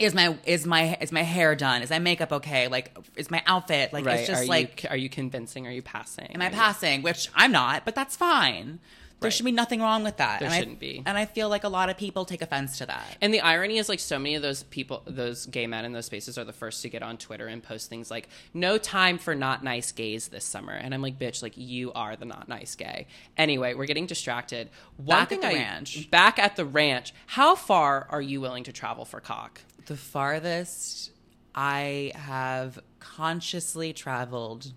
[0.00, 1.82] is my is my is my hair done?
[1.82, 2.66] Is my makeup okay?
[2.68, 4.04] Like, is my outfit like?
[4.04, 6.50] right It's just are like, you are you convincing are you passing Am I Are
[6.50, 7.02] you- passing?
[7.02, 8.80] Which I'm not, but that's fine.
[9.20, 9.34] There Right.
[9.34, 10.40] should be nothing wrong with that.
[10.40, 11.02] There and shouldn't I, be.
[11.04, 13.04] And I feel like a lot of people take offense to that.
[13.20, 16.06] And the irony is, like, so many of those people, those gay men in those
[16.06, 19.34] spaces are the first to get on Twitter and post things like, no time for
[19.34, 20.72] not nice gays this summer.
[20.72, 23.08] And I'm like, bitch, like, you are the not nice gay.
[23.36, 24.70] Anyway, we're getting distracted.
[24.96, 26.10] One Back at the I- ranch.
[26.10, 27.12] Back at the ranch.
[27.26, 29.60] How far are you willing to travel for cock?
[29.86, 31.10] The farthest
[31.54, 34.72] I have consciously traveled,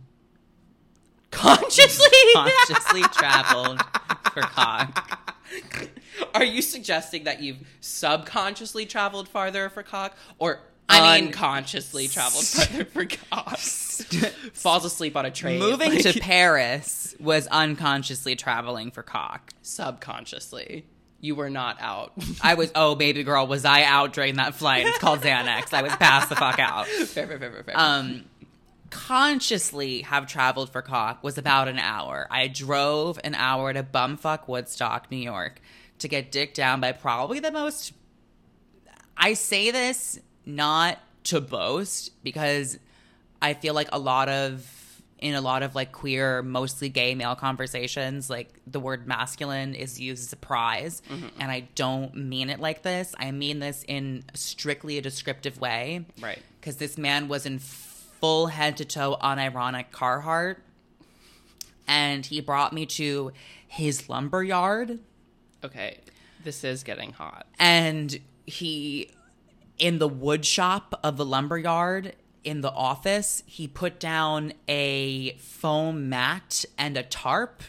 [1.31, 2.07] Consciously?
[2.35, 3.81] consciously traveled
[4.33, 5.35] for cock.
[6.35, 12.45] are you suggesting that you've subconsciously traveled farther for cock or I mean- unconsciously traveled
[12.45, 13.57] farther for cock?
[14.53, 15.59] Falls asleep on a train.
[15.59, 19.53] Moving like- to Paris was unconsciously traveling for cock.
[19.61, 20.85] subconsciously.
[21.23, 22.11] You were not out.
[22.43, 24.85] I was, oh, baby girl, was I out during that flight?
[24.85, 25.73] It's called Xanax.
[25.73, 26.85] I was passed the fuck out.
[26.87, 27.79] fair, fair, fair, fair, fair.
[27.79, 28.25] um,
[28.89, 32.27] consciously have traveled for cock was about an hour.
[32.29, 35.61] I drove an hour to bumfuck Woodstock, New York,
[35.99, 37.93] to get dicked down by probably the most.
[39.15, 42.77] I say this not to boast because
[43.41, 44.59] I feel like a lot of
[45.23, 49.97] in a lot of like queer, mostly gay male conversations, like the word masculine is
[49.97, 51.01] used as a prize.
[51.09, 51.27] Mm-hmm.
[51.39, 53.15] And I don't mean it like this.
[53.17, 56.39] I mean this in strictly a descriptive way right.
[56.59, 60.57] because this man was in full head to toe unironic Carhartt,
[61.87, 63.31] and he brought me to
[63.67, 64.99] his lumber yard,
[65.63, 65.99] Okay.
[66.43, 67.47] This is getting hot.
[67.57, 69.09] and he
[69.79, 75.33] in the wood shop of the lumber yard in the office he put down a
[75.37, 77.63] foam mat and a tarp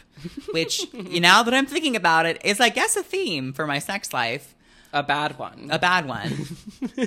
[0.51, 3.79] which you now that i'm thinking about it is i guess a theme for my
[3.79, 4.53] sex life
[4.93, 5.67] A bad one.
[5.71, 6.31] a bad one.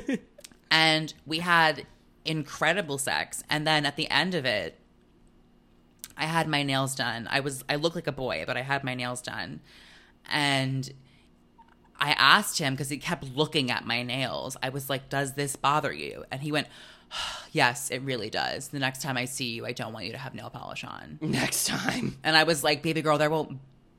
[0.70, 1.86] and we had
[2.24, 3.42] incredible sex.
[3.48, 4.78] And then at the end of it,
[6.16, 7.26] I had my nails done.
[7.30, 9.60] I was I looked like a boy, but I had my nails done.
[10.30, 10.90] And
[11.98, 14.56] I asked him because he kept looking at my nails.
[14.62, 16.66] I was like, "Does this bother you?" And he went,
[17.52, 18.68] "Yes, it really does.
[18.68, 21.18] The next time I see you, I don't want you to have nail polish on."
[21.22, 22.16] Next time.
[22.22, 23.58] And I was like, "Baby girl, there won't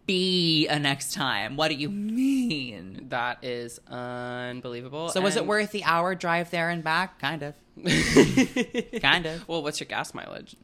[0.10, 1.56] be a next time.
[1.56, 3.06] What do you mean?
[3.10, 5.10] That is unbelievable.
[5.10, 7.20] So was it worth the hour drive there and back?
[7.20, 7.54] Kind of.
[9.02, 9.48] kind of.
[9.48, 10.56] Well, what's your gas mileage?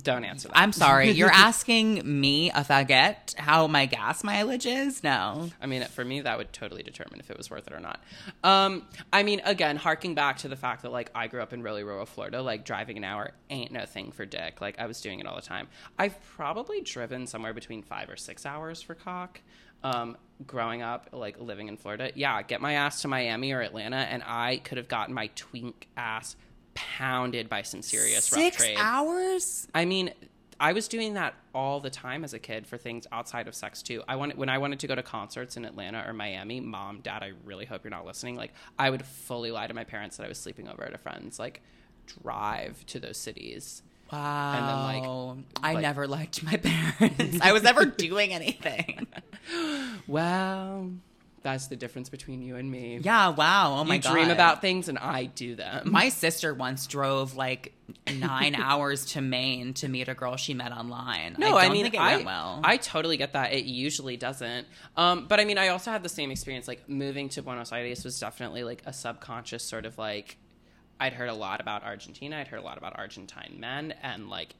[0.00, 0.56] Don't answer that.
[0.56, 1.10] I'm sorry.
[1.12, 5.04] You're asking me, a faggot, how my gas mileage is?
[5.04, 5.50] No.
[5.60, 8.02] I mean, for me, that would totally determine if it was worth it or not.
[8.42, 11.62] Um, I mean, again, harking back to the fact that like I grew up in
[11.62, 14.60] really rural Florida, like driving an hour ain't no thing for dick.
[14.62, 15.68] Like I was doing it all the time.
[15.98, 19.40] I've probably driven somewhere between five or six hours for cock.
[19.84, 20.16] Um,
[20.46, 24.22] growing up, like living in Florida, yeah, get my ass to Miami or Atlanta, and
[24.24, 26.36] I could have gotten my twink ass
[26.74, 28.76] pounded by some serious rough trade.
[28.78, 29.66] hours?
[29.74, 30.12] I mean,
[30.60, 33.82] I was doing that all the time as a kid for things outside of sex
[33.82, 34.02] too.
[34.06, 36.60] I wanted when I wanted to go to concerts in Atlanta or Miami.
[36.60, 38.36] Mom, Dad, I really hope you're not listening.
[38.36, 40.98] Like, I would fully lie to my parents that I was sleeping over at a
[40.98, 41.38] friend's.
[41.38, 41.62] Like,
[42.22, 43.82] drive to those cities.
[44.12, 44.52] Wow.
[44.54, 46.56] And then like- I like- never liked my
[46.98, 47.38] parents.
[47.40, 49.06] I was never doing anything.
[50.06, 50.90] Well,
[51.42, 52.98] that's the difference between you and me.
[53.02, 53.76] Yeah, wow.
[53.78, 54.12] Oh my you god.
[54.12, 55.90] dream about things and I do them.
[55.90, 57.74] My sister once drove like
[58.12, 61.36] nine hours to Maine to meet a girl she met online.
[61.38, 62.60] No, I, I, mean, I, went well.
[62.62, 63.52] I totally get that.
[63.52, 64.66] It usually doesn't.
[64.96, 66.68] Um, but I mean, I also had the same experience.
[66.68, 70.38] Like moving to Buenos Aires was definitely like a subconscious sort of like.
[71.00, 72.36] I'd heard a lot about Argentina.
[72.36, 74.54] I'd heard a lot about Argentine men, and like,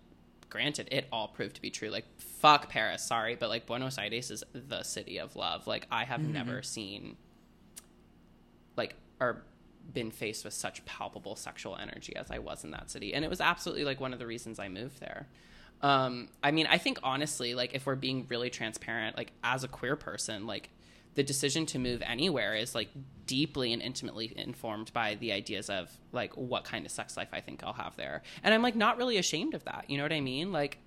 [0.52, 1.88] granted, it all proved to be true.
[1.88, 5.66] Like, fuck Paris, sorry, but like Buenos Aires is the city of love.
[5.66, 7.16] Like, I have never seen,
[8.76, 9.44] like, or
[9.94, 13.14] been faced with such palpable sexual energy as I was in that city.
[13.14, 15.26] And it was absolutely like one of the reasons I moved there.
[15.80, 19.68] Um, I mean, I think honestly, like if we're being really transparent, like as a
[19.68, 20.68] queer person, like
[21.14, 22.88] the decision to move anywhere is like
[23.26, 27.40] deeply and intimately informed by the ideas of like what kind of sex life I
[27.40, 28.22] think I'll have there.
[28.42, 29.84] And I'm like not really ashamed of that.
[29.88, 30.52] You know what I mean?
[30.52, 30.78] Like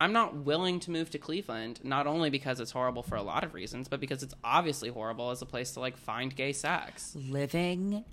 [0.00, 3.42] I'm not willing to move to Cleveland, not only because it's horrible for a lot
[3.42, 7.16] of reasons, but because it's obviously horrible as a place to like find gay sex.
[7.16, 8.04] Living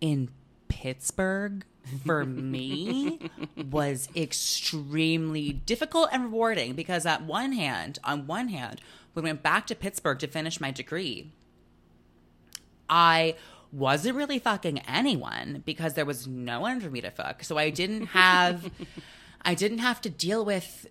[0.00, 0.30] in
[0.66, 1.64] Pittsburgh
[2.04, 3.30] for me
[3.70, 8.80] was extremely difficult and rewarding because at one hand, on one hand,
[9.14, 11.32] when I went back to Pittsburgh to finish my degree,
[12.88, 13.36] I
[13.72, 17.42] wasn't really fucking anyone because there was no one for me to fuck.
[17.42, 18.70] So I didn't have
[19.42, 20.86] I didn't have to deal with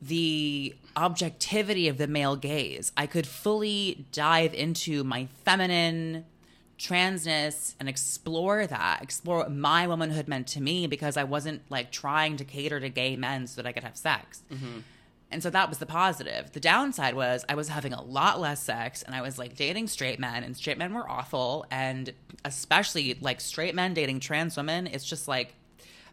[0.00, 2.90] the objectivity of the male gaze.
[2.96, 6.24] I could fully dive into my feminine
[6.78, 11.92] transness and explore that, explore what my womanhood meant to me because I wasn't like
[11.92, 14.42] trying to cater to gay men so that I could have sex.
[14.52, 14.80] Mm-hmm.
[15.32, 16.52] And so that was the positive.
[16.52, 19.88] The downside was I was having a lot less sex and I was like dating
[19.88, 22.12] straight men and straight men were awful and
[22.44, 25.54] especially like straight men dating trans women, it's just like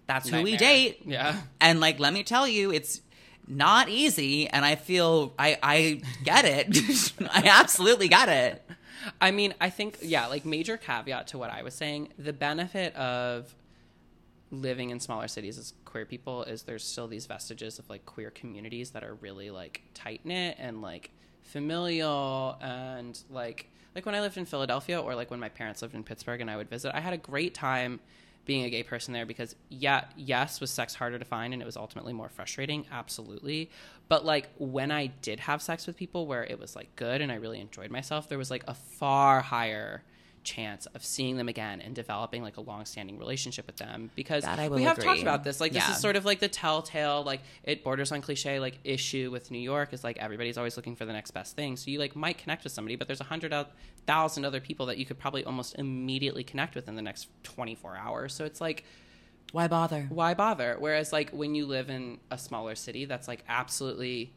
[0.07, 1.01] that's who we date.
[1.05, 1.39] Yeah.
[1.61, 3.01] And like let me tell you, it's
[3.47, 7.13] not easy and I feel I I get it.
[7.31, 8.63] I absolutely get it.
[9.21, 12.95] I mean, I think yeah, like major caveat to what I was saying, the benefit
[12.95, 13.53] of
[14.51, 18.31] living in smaller cities as queer people is there's still these vestiges of like queer
[18.31, 21.11] communities that are really like tight knit and like
[21.43, 25.95] familial and like like when I lived in Philadelphia or like when my parents lived
[25.95, 27.99] in Pittsburgh and I would visit, I had a great time
[28.45, 31.65] being a gay person there because yeah, yes, was sex harder to find and it
[31.65, 33.69] was ultimately more frustrating, absolutely.
[34.07, 37.31] But like when I did have sex with people where it was like good and
[37.31, 40.03] I really enjoyed myself, there was like a far higher
[40.55, 44.59] chance of seeing them again and developing like a long-standing relationship with them because That
[44.59, 45.07] I will we have agree.
[45.09, 45.59] talked about this.
[45.59, 49.29] Like this is sort of like the telltale like it borders on cliche like issue
[49.31, 51.77] with New York is like everybody's always looking for the next best thing.
[51.77, 53.53] So you like might connect with somebody but there's a hundred
[54.07, 57.95] thousand other people that you could probably almost immediately connect with in the next 24
[57.97, 58.33] hours.
[58.33, 58.83] So it's like
[59.51, 60.07] Why bother?
[60.09, 60.75] why bother?
[60.79, 64.33] Whereas like when you live in a smaller city that's like absolutely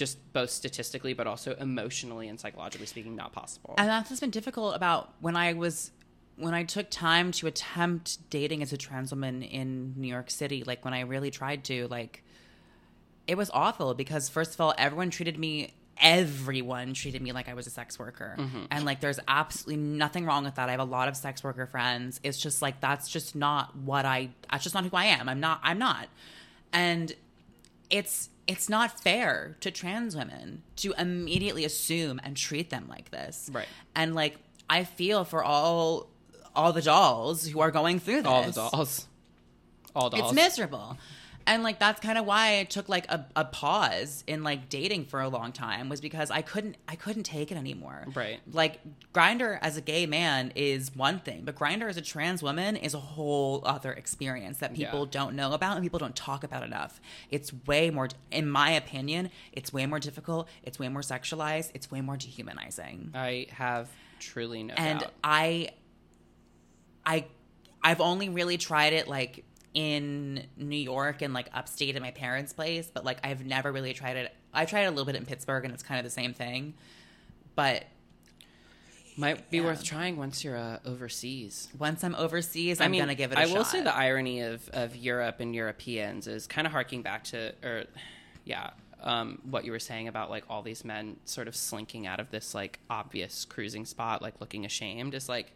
[0.00, 4.30] just both statistically but also emotionally and psychologically speaking not possible And that's what's been
[4.30, 5.92] difficult about when I was
[6.40, 10.64] when I took time to attempt dating as a trans woman in New York City,
[10.64, 12.24] like when I really tried to, like
[13.26, 17.52] it was awful because first of all, everyone treated me everyone treated me like I
[17.52, 18.34] was a sex worker.
[18.38, 18.64] Mm-hmm.
[18.70, 20.70] And like there's absolutely nothing wrong with that.
[20.70, 22.20] I have a lot of sex worker friends.
[22.22, 25.28] It's just like that's just not what I that's just not who I am.
[25.28, 26.08] I'm not I'm not.
[26.72, 27.12] And
[27.90, 33.50] it's it's not fair to trans women to immediately assume and treat them like this.
[33.52, 33.66] Right.
[33.94, 34.36] And like
[34.68, 36.08] I feel for all
[36.54, 38.26] all the dolls who are going through this.
[38.26, 39.06] all the dolls
[39.94, 40.96] all dolls It's miserable.
[41.50, 45.06] And like that's kind of why I took like a, a pause in like dating
[45.06, 48.06] for a long time was because I couldn't I couldn't take it anymore.
[48.14, 48.38] Right.
[48.52, 48.80] Like
[49.12, 52.94] Grindr as a gay man is one thing, but Grindr as a trans woman is
[52.94, 55.10] a whole other experience that people Yeah.
[55.10, 57.00] don't know about and people don't talk about enough.
[57.30, 61.90] It's way more in my opinion, it's way more difficult, it's way more sexualized, it's
[61.90, 63.88] way more dehumanizing I have
[64.20, 65.12] truly no and doubt.
[65.24, 65.70] I,
[67.04, 67.24] I,
[67.82, 69.44] I've only really tried it like
[69.74, 73.92] in New York and like upstate in my parents' place, but like I've never really
[73.92, 74.34] tried it.
[74.52, 76.74] I tried it a little bit in Pittsburgh, and it's kind of the same thing.
[77.54, 77.84] But
[79.16, 79.64] Might be Yeah.
[79.64, 81.68] worth trying once you're uh, overseas.
[81.78, 83.38] once I'm overseas, I'm gonna give it.
[83.38, 87.02] I I will say the irony of, of Europe and Europeans is kind of harking
[87.02, 87.84] back to, or
[88.44, 88.70] yeah,
[89.02, 92.30] um, what you were saying about like all these men sort of slinking out of
[92.30, 95.52] this like obvious cruising spot, like looking ashamed, is like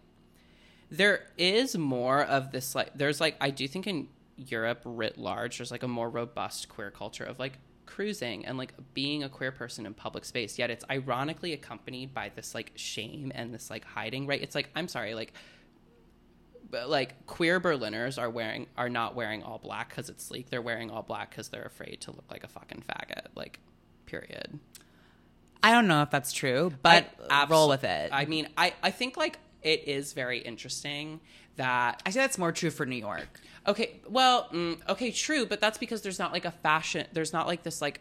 [0.90, 5.58] there is more of this like there's like I do think in Europe writ large
[5.58, 9.52] there's like a more robust queer culture of like cruising and like being a queer
[9.52, 13.84] person in public space yet it's ironically accompanied by this like shame and this like
[13.84, 15.34] hiding right it's like i'm sorry like
[16.70, 20.50] but like queer Berliners are wearing are not wearing all black because it's sleek.
[20.50, 23.26] They're wearing all black because they're afraid to look like a fucking faggot.
[23.36, 23.60] Like,
[24.06, 24.58] period.
[25.62, 28.12] I don't know if that's true, but I- roll with it.
[28.12, 31.20] I, I mean, I I think like it is very interesting
[31.56, 33.40] that I say that's more true for New York.
[33.66, 37.06] okay, well, mm, okay, true, but that's because there's not like a fashion.
[37.12, 38.00] There's not like this like.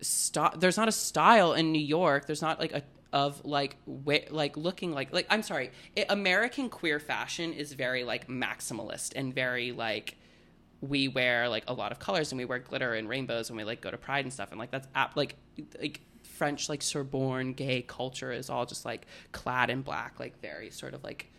[0.00, 2.26] St- there's not a style in New York.
[2.26, 5.70] There's not like a of like wa- like looking like like I'm sorry.
[5.94, 10.16] It, American queer fashion is very like maximalist and very like
[10.82, 13.64] we wear like a lot of colors and we wear glitter and rainbows and we
[13.64, 15.34] like go to pride and stuff and like that's ap- like
[15.80, 16.00] like
[16.36, 20.94] French like Sorbonne gay culture is all just like clad in black like very sort
[20.94, 21.32] of like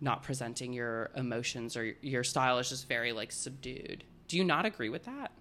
[0.00, 4.04] not presenting your emotions or your style is just very like subdued.
[4.28, 5.32] Do you not agree with that?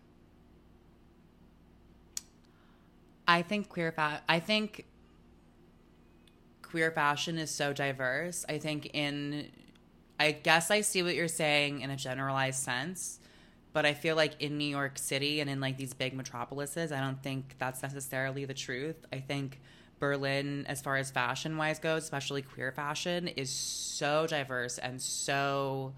[3.28, 4.86] I think queer fa- I think
[6.62, 8.46] queer fashion is so diverse.
[8.48, 9.52] I think in
[10.20, 13.20] I guess I see what you're saying in a generalized sense,
[13.78, 17.00] but I feel like in New York City and in like these big metropolises, I
[17.00, 18.96] don't think that's necessarily the truth.
[19.14, 19.60] I think
[20.00, 25.94] Berlin, as far as fashion wise goes, especially queer fashion, is so diverse and so.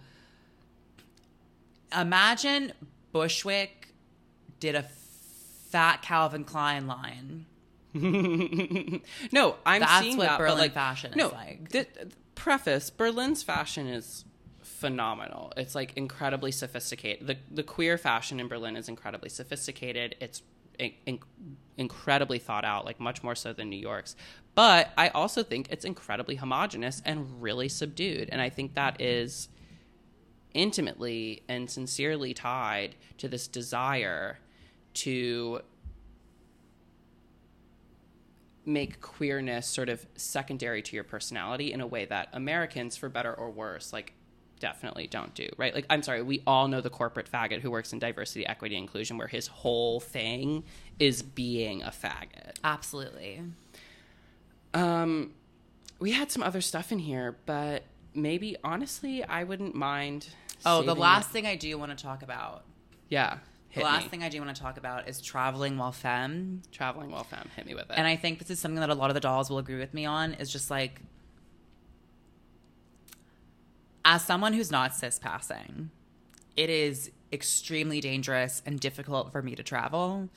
[1.97, 2.73] Imagine
[3.13, 3.93] Bushwick
[4.59, 4.83] did a
[5.69, 7.45] fat Calvin Klein line.
[9.31, 11.69] No, I'm That's seeing what that, but, Berlin like, fashion is no, like.
[11.69, 11.87] th-
[12.35, 14.25] preface: Berlin's fashion is
[14.79, 15.51] phenomenal.
[15.57, 17.27] It's like incredibly sophisticated.
[17.27, 20.15] The the queer fashion in Berlin is incredibly sophisticated.
[20.19, 20.41] It's
[20.77, 21.19] in- in-
[21.77, 24.15] incredibly thought out, like much more so than New York's.
[24.55, 29.49] But I also think it's incredibly homogenous and really subdued, and I think that is
[30.53, 34.39] intimately and sincerely tied to this desire
[34.93, 35.61] to
[38.65, 43.33] make queerness sort of secondary to your personality in a way that Americans, for better
[43.33, 44.13] or worse, like
[44.59, 45.73] definitely don't do, right?
[45.73, 49.17] Like, I'm sorry, we all know the corporate faggot who works in diversity, equity, inclusion,
[49.17, 50.63] where his whole thing
[50.99, 52.55] is being a faggot.
[52.63, 53.41] Absolutely.
[54.73, 55.33] Um,
[55.99, 57.83] we had some other stuff in here, but
[58.13, 60.29] maybe honestly, I wouldn't mind.
[60.65, 61.33] Oh, the last it.
[61.33, 62.63] thing I do want to talk about.
[63.07, 63.37] yeah,
[63.73, 64.09] The last me.
[64.09, 66.61] thing I do want to talk about is traveling while femme.
[66.71, 67.93] traveling while femme, hit me with it.
[67.97, 69.93] And I think this is something that a lot of the dolls will agree with
[69.93, 71.01] me on is just like
[74.05, 75.91] as someone who's not cis passing,
[76.55, 80.29] it is extremely dangerous and difficult for me to travel.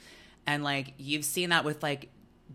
[0.46, 2.10] And like you've seen that with like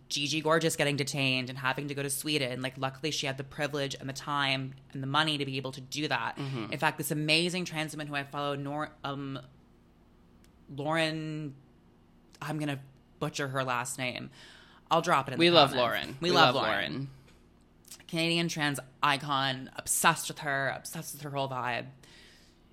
[0.09, 2.61] Gigi Gorgeous getting detained and having to go to Sweden.
[2.61, 5.71] Like luckily she had the privilege and the time and the money to be able
[5.71, 6.37] to do that.
[6.71, 9.39] In fact, this amazing trans woman who I follow, Nor um
[10.75, 11.55] Lauren
[12.41, 12.79] I'm gonna
[13.19, 14.29] butcher her last name.
[14.89, 15.81] I'll drop it in we love comments.
[15.81, 16.17] Lauren.
[16.21, 17.09] We, love, Lauren.
[18.07, 21.85] Canadian trans icon, obsessed with her, obsessed with her whole vibe.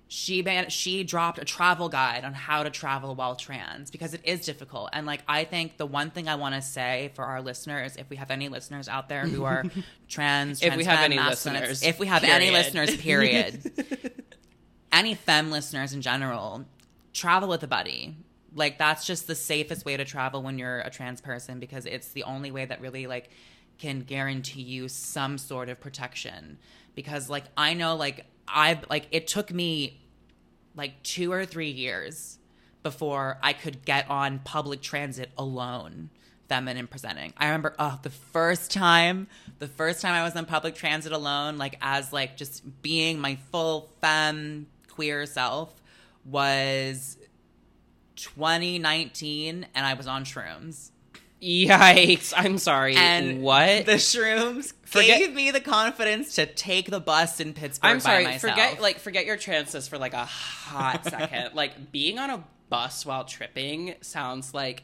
[0.07, 4.21] She ban- she dropped a travel guide on how to travel while trans because it
[4.23, 4.91] is difficult.
[4.93, 8.09] And like I think the one thing I want to say for our listeners, if
[8.09, 9.63] we have any listeners out there who are
[10.07, 12.53] trans, If we have any listeners, if we have any period.
[12.53, 14.23] listeners, period,
[14.91, 16.65] any femme listeners in general,
[17.13, 18.15] travel with a buddy.
[18.53, 22.09] Like that's just the safest way to travel when you're a trans person because it's
[22.09, 23.29] the only way that really like
[23.77, 26.57] can guarantee you some sort of protection.
[26.95, 30.01] Because like I know like I've like it took me
[30.75, 32.37] like 2 or 3 years
[32.83, 36.09] before I could get on public transit alone
[36.47, 37.33] feminine presenting.
[37.37, 39.27] I remember oh the first time
[39.59, 43.37] the first time I was on public transit alone like as like just being my
[43.51, 45.81] full femme queer self
[46.23, 47.17] was
[48.15, 50.91] 2019 and I was on shrooms.
[51.41, 52.33] Yikes!
[52.35, 52.95] I'm sorry.
[52.95, 53.85] And what?
[53.85, 58.23] The shrooms Forget- gave me the confidence to take the bus in Pittsburgh I'm sorry.
[58.23, 58.53] by myself.
[58.53, 61.53] Forget like forget your chances for like a hot second.
[61.53, 64.83] like being on a bus while tripping sounds like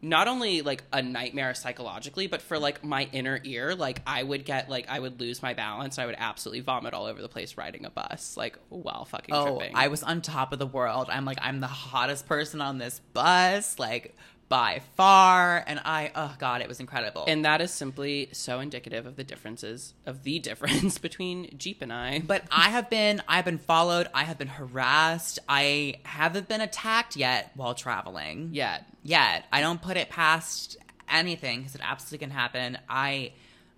[0.00, 4.44] not only like a nightmare psychologically, but for like my inner ear, like I would
[4.44, 5.98] get like I would lose my balance.
[5.98, 9.58] I would absolutely vomit all over the place riding a bus, like while fucking Oh,
[9.58, 9.74] tripping.
[9.74, 11.08] I was on top of the world.
[11.10, 14.14] I'm like, I'm the hottest person on this bus, like
[14.48, 15.62] by far.
[15.66, 17.24] And I, oh God, it was incredible.
[17.28, 21.92] and that is simply so indicative of the differences of the difference between Jeep and
[21.92, 22.20] I.
[22.20, 24.08] but I have been, I've been followed.
[24.14, 25.38] I have been harassed.
[25.48, 28.50] I haven't been attacked yet while traveling.
[28.52, 29.44] yet, Yet.
[29.52, 30.76] I don't put it past
[31.10, 32.78] anything because it absolutely can happen.
[32.88, 33.32] I,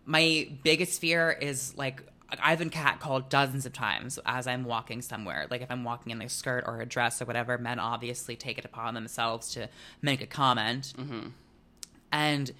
[0.06, 2.02] my biggest fear is like,
[2.42, 5.46] I've been catcalled dozens of times as I'm walking somewhere.
[5.50, 8.58] Like if I'm walking in a skirt or a dress or whatever, men obviously take
[8.58, 9.68] it upon themselves to
[10.02, 10.92] make a comment.
[10.96, 11.28] Mm-hmm.
[12.12, 12.52] And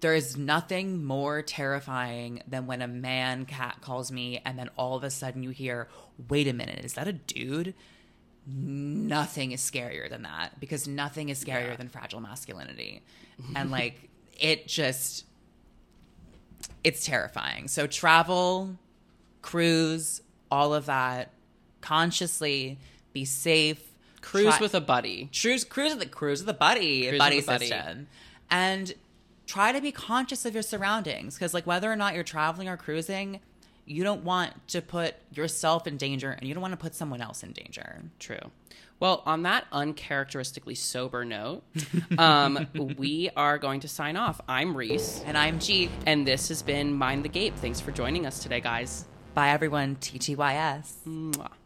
[0.00, 5.04] there's nothing more terrifying than when a man cat calls me and then all of
[5.04, 5.88] a sudden you hear,
[6.28, 7.74] wait a minute, is that a dude?
[8.46, 11.76] Nothing is scarier than that because nothing is scarier Yeah.
[11.76, 13.02] than fragile masculinity.
[13.54, 14.08] and like,
[14.38, 15.26] it just,
[16.82, 17.68] it's terrifying.
[17.68, 18.76] So travel,
[19.42, 20.20] cruise,
[20.50, 21.30] all of that,
[21.80, 22.78] consciously
[23.12, 23.82] be safe.
[24.20, 25.30] cruise Try- with a buddy.
[25.38, 27.66] cruise cruise with the cruise with the buddy Cruise buddy with a buddy.
[27.68, 28.06] system
[28.50, 28.92] and
[29.46, 32.76] try to be conscious of your surroundings because like whether or not you're traveling or
[32.76, 33.40] cruising
[33.86, 37.20] you don't want to put yourself in danger and you don't want to put someone
[37.22, 38.50] else in danger True.
[39.00, 41.62] Well, on that uncharacteristically sober note,
[42.18, 42.66] um,
[42.98, 44.42] we are going to sign off.
[44.46, 45.90] I'm Reese, and i'm Jeep.
[46.04, 47.56] and this has been Mind the Gape.
[47.56, 49.06] Thanks for joining us today, guys.
[49.34, 51.59] Bye everyone ttys Mwah.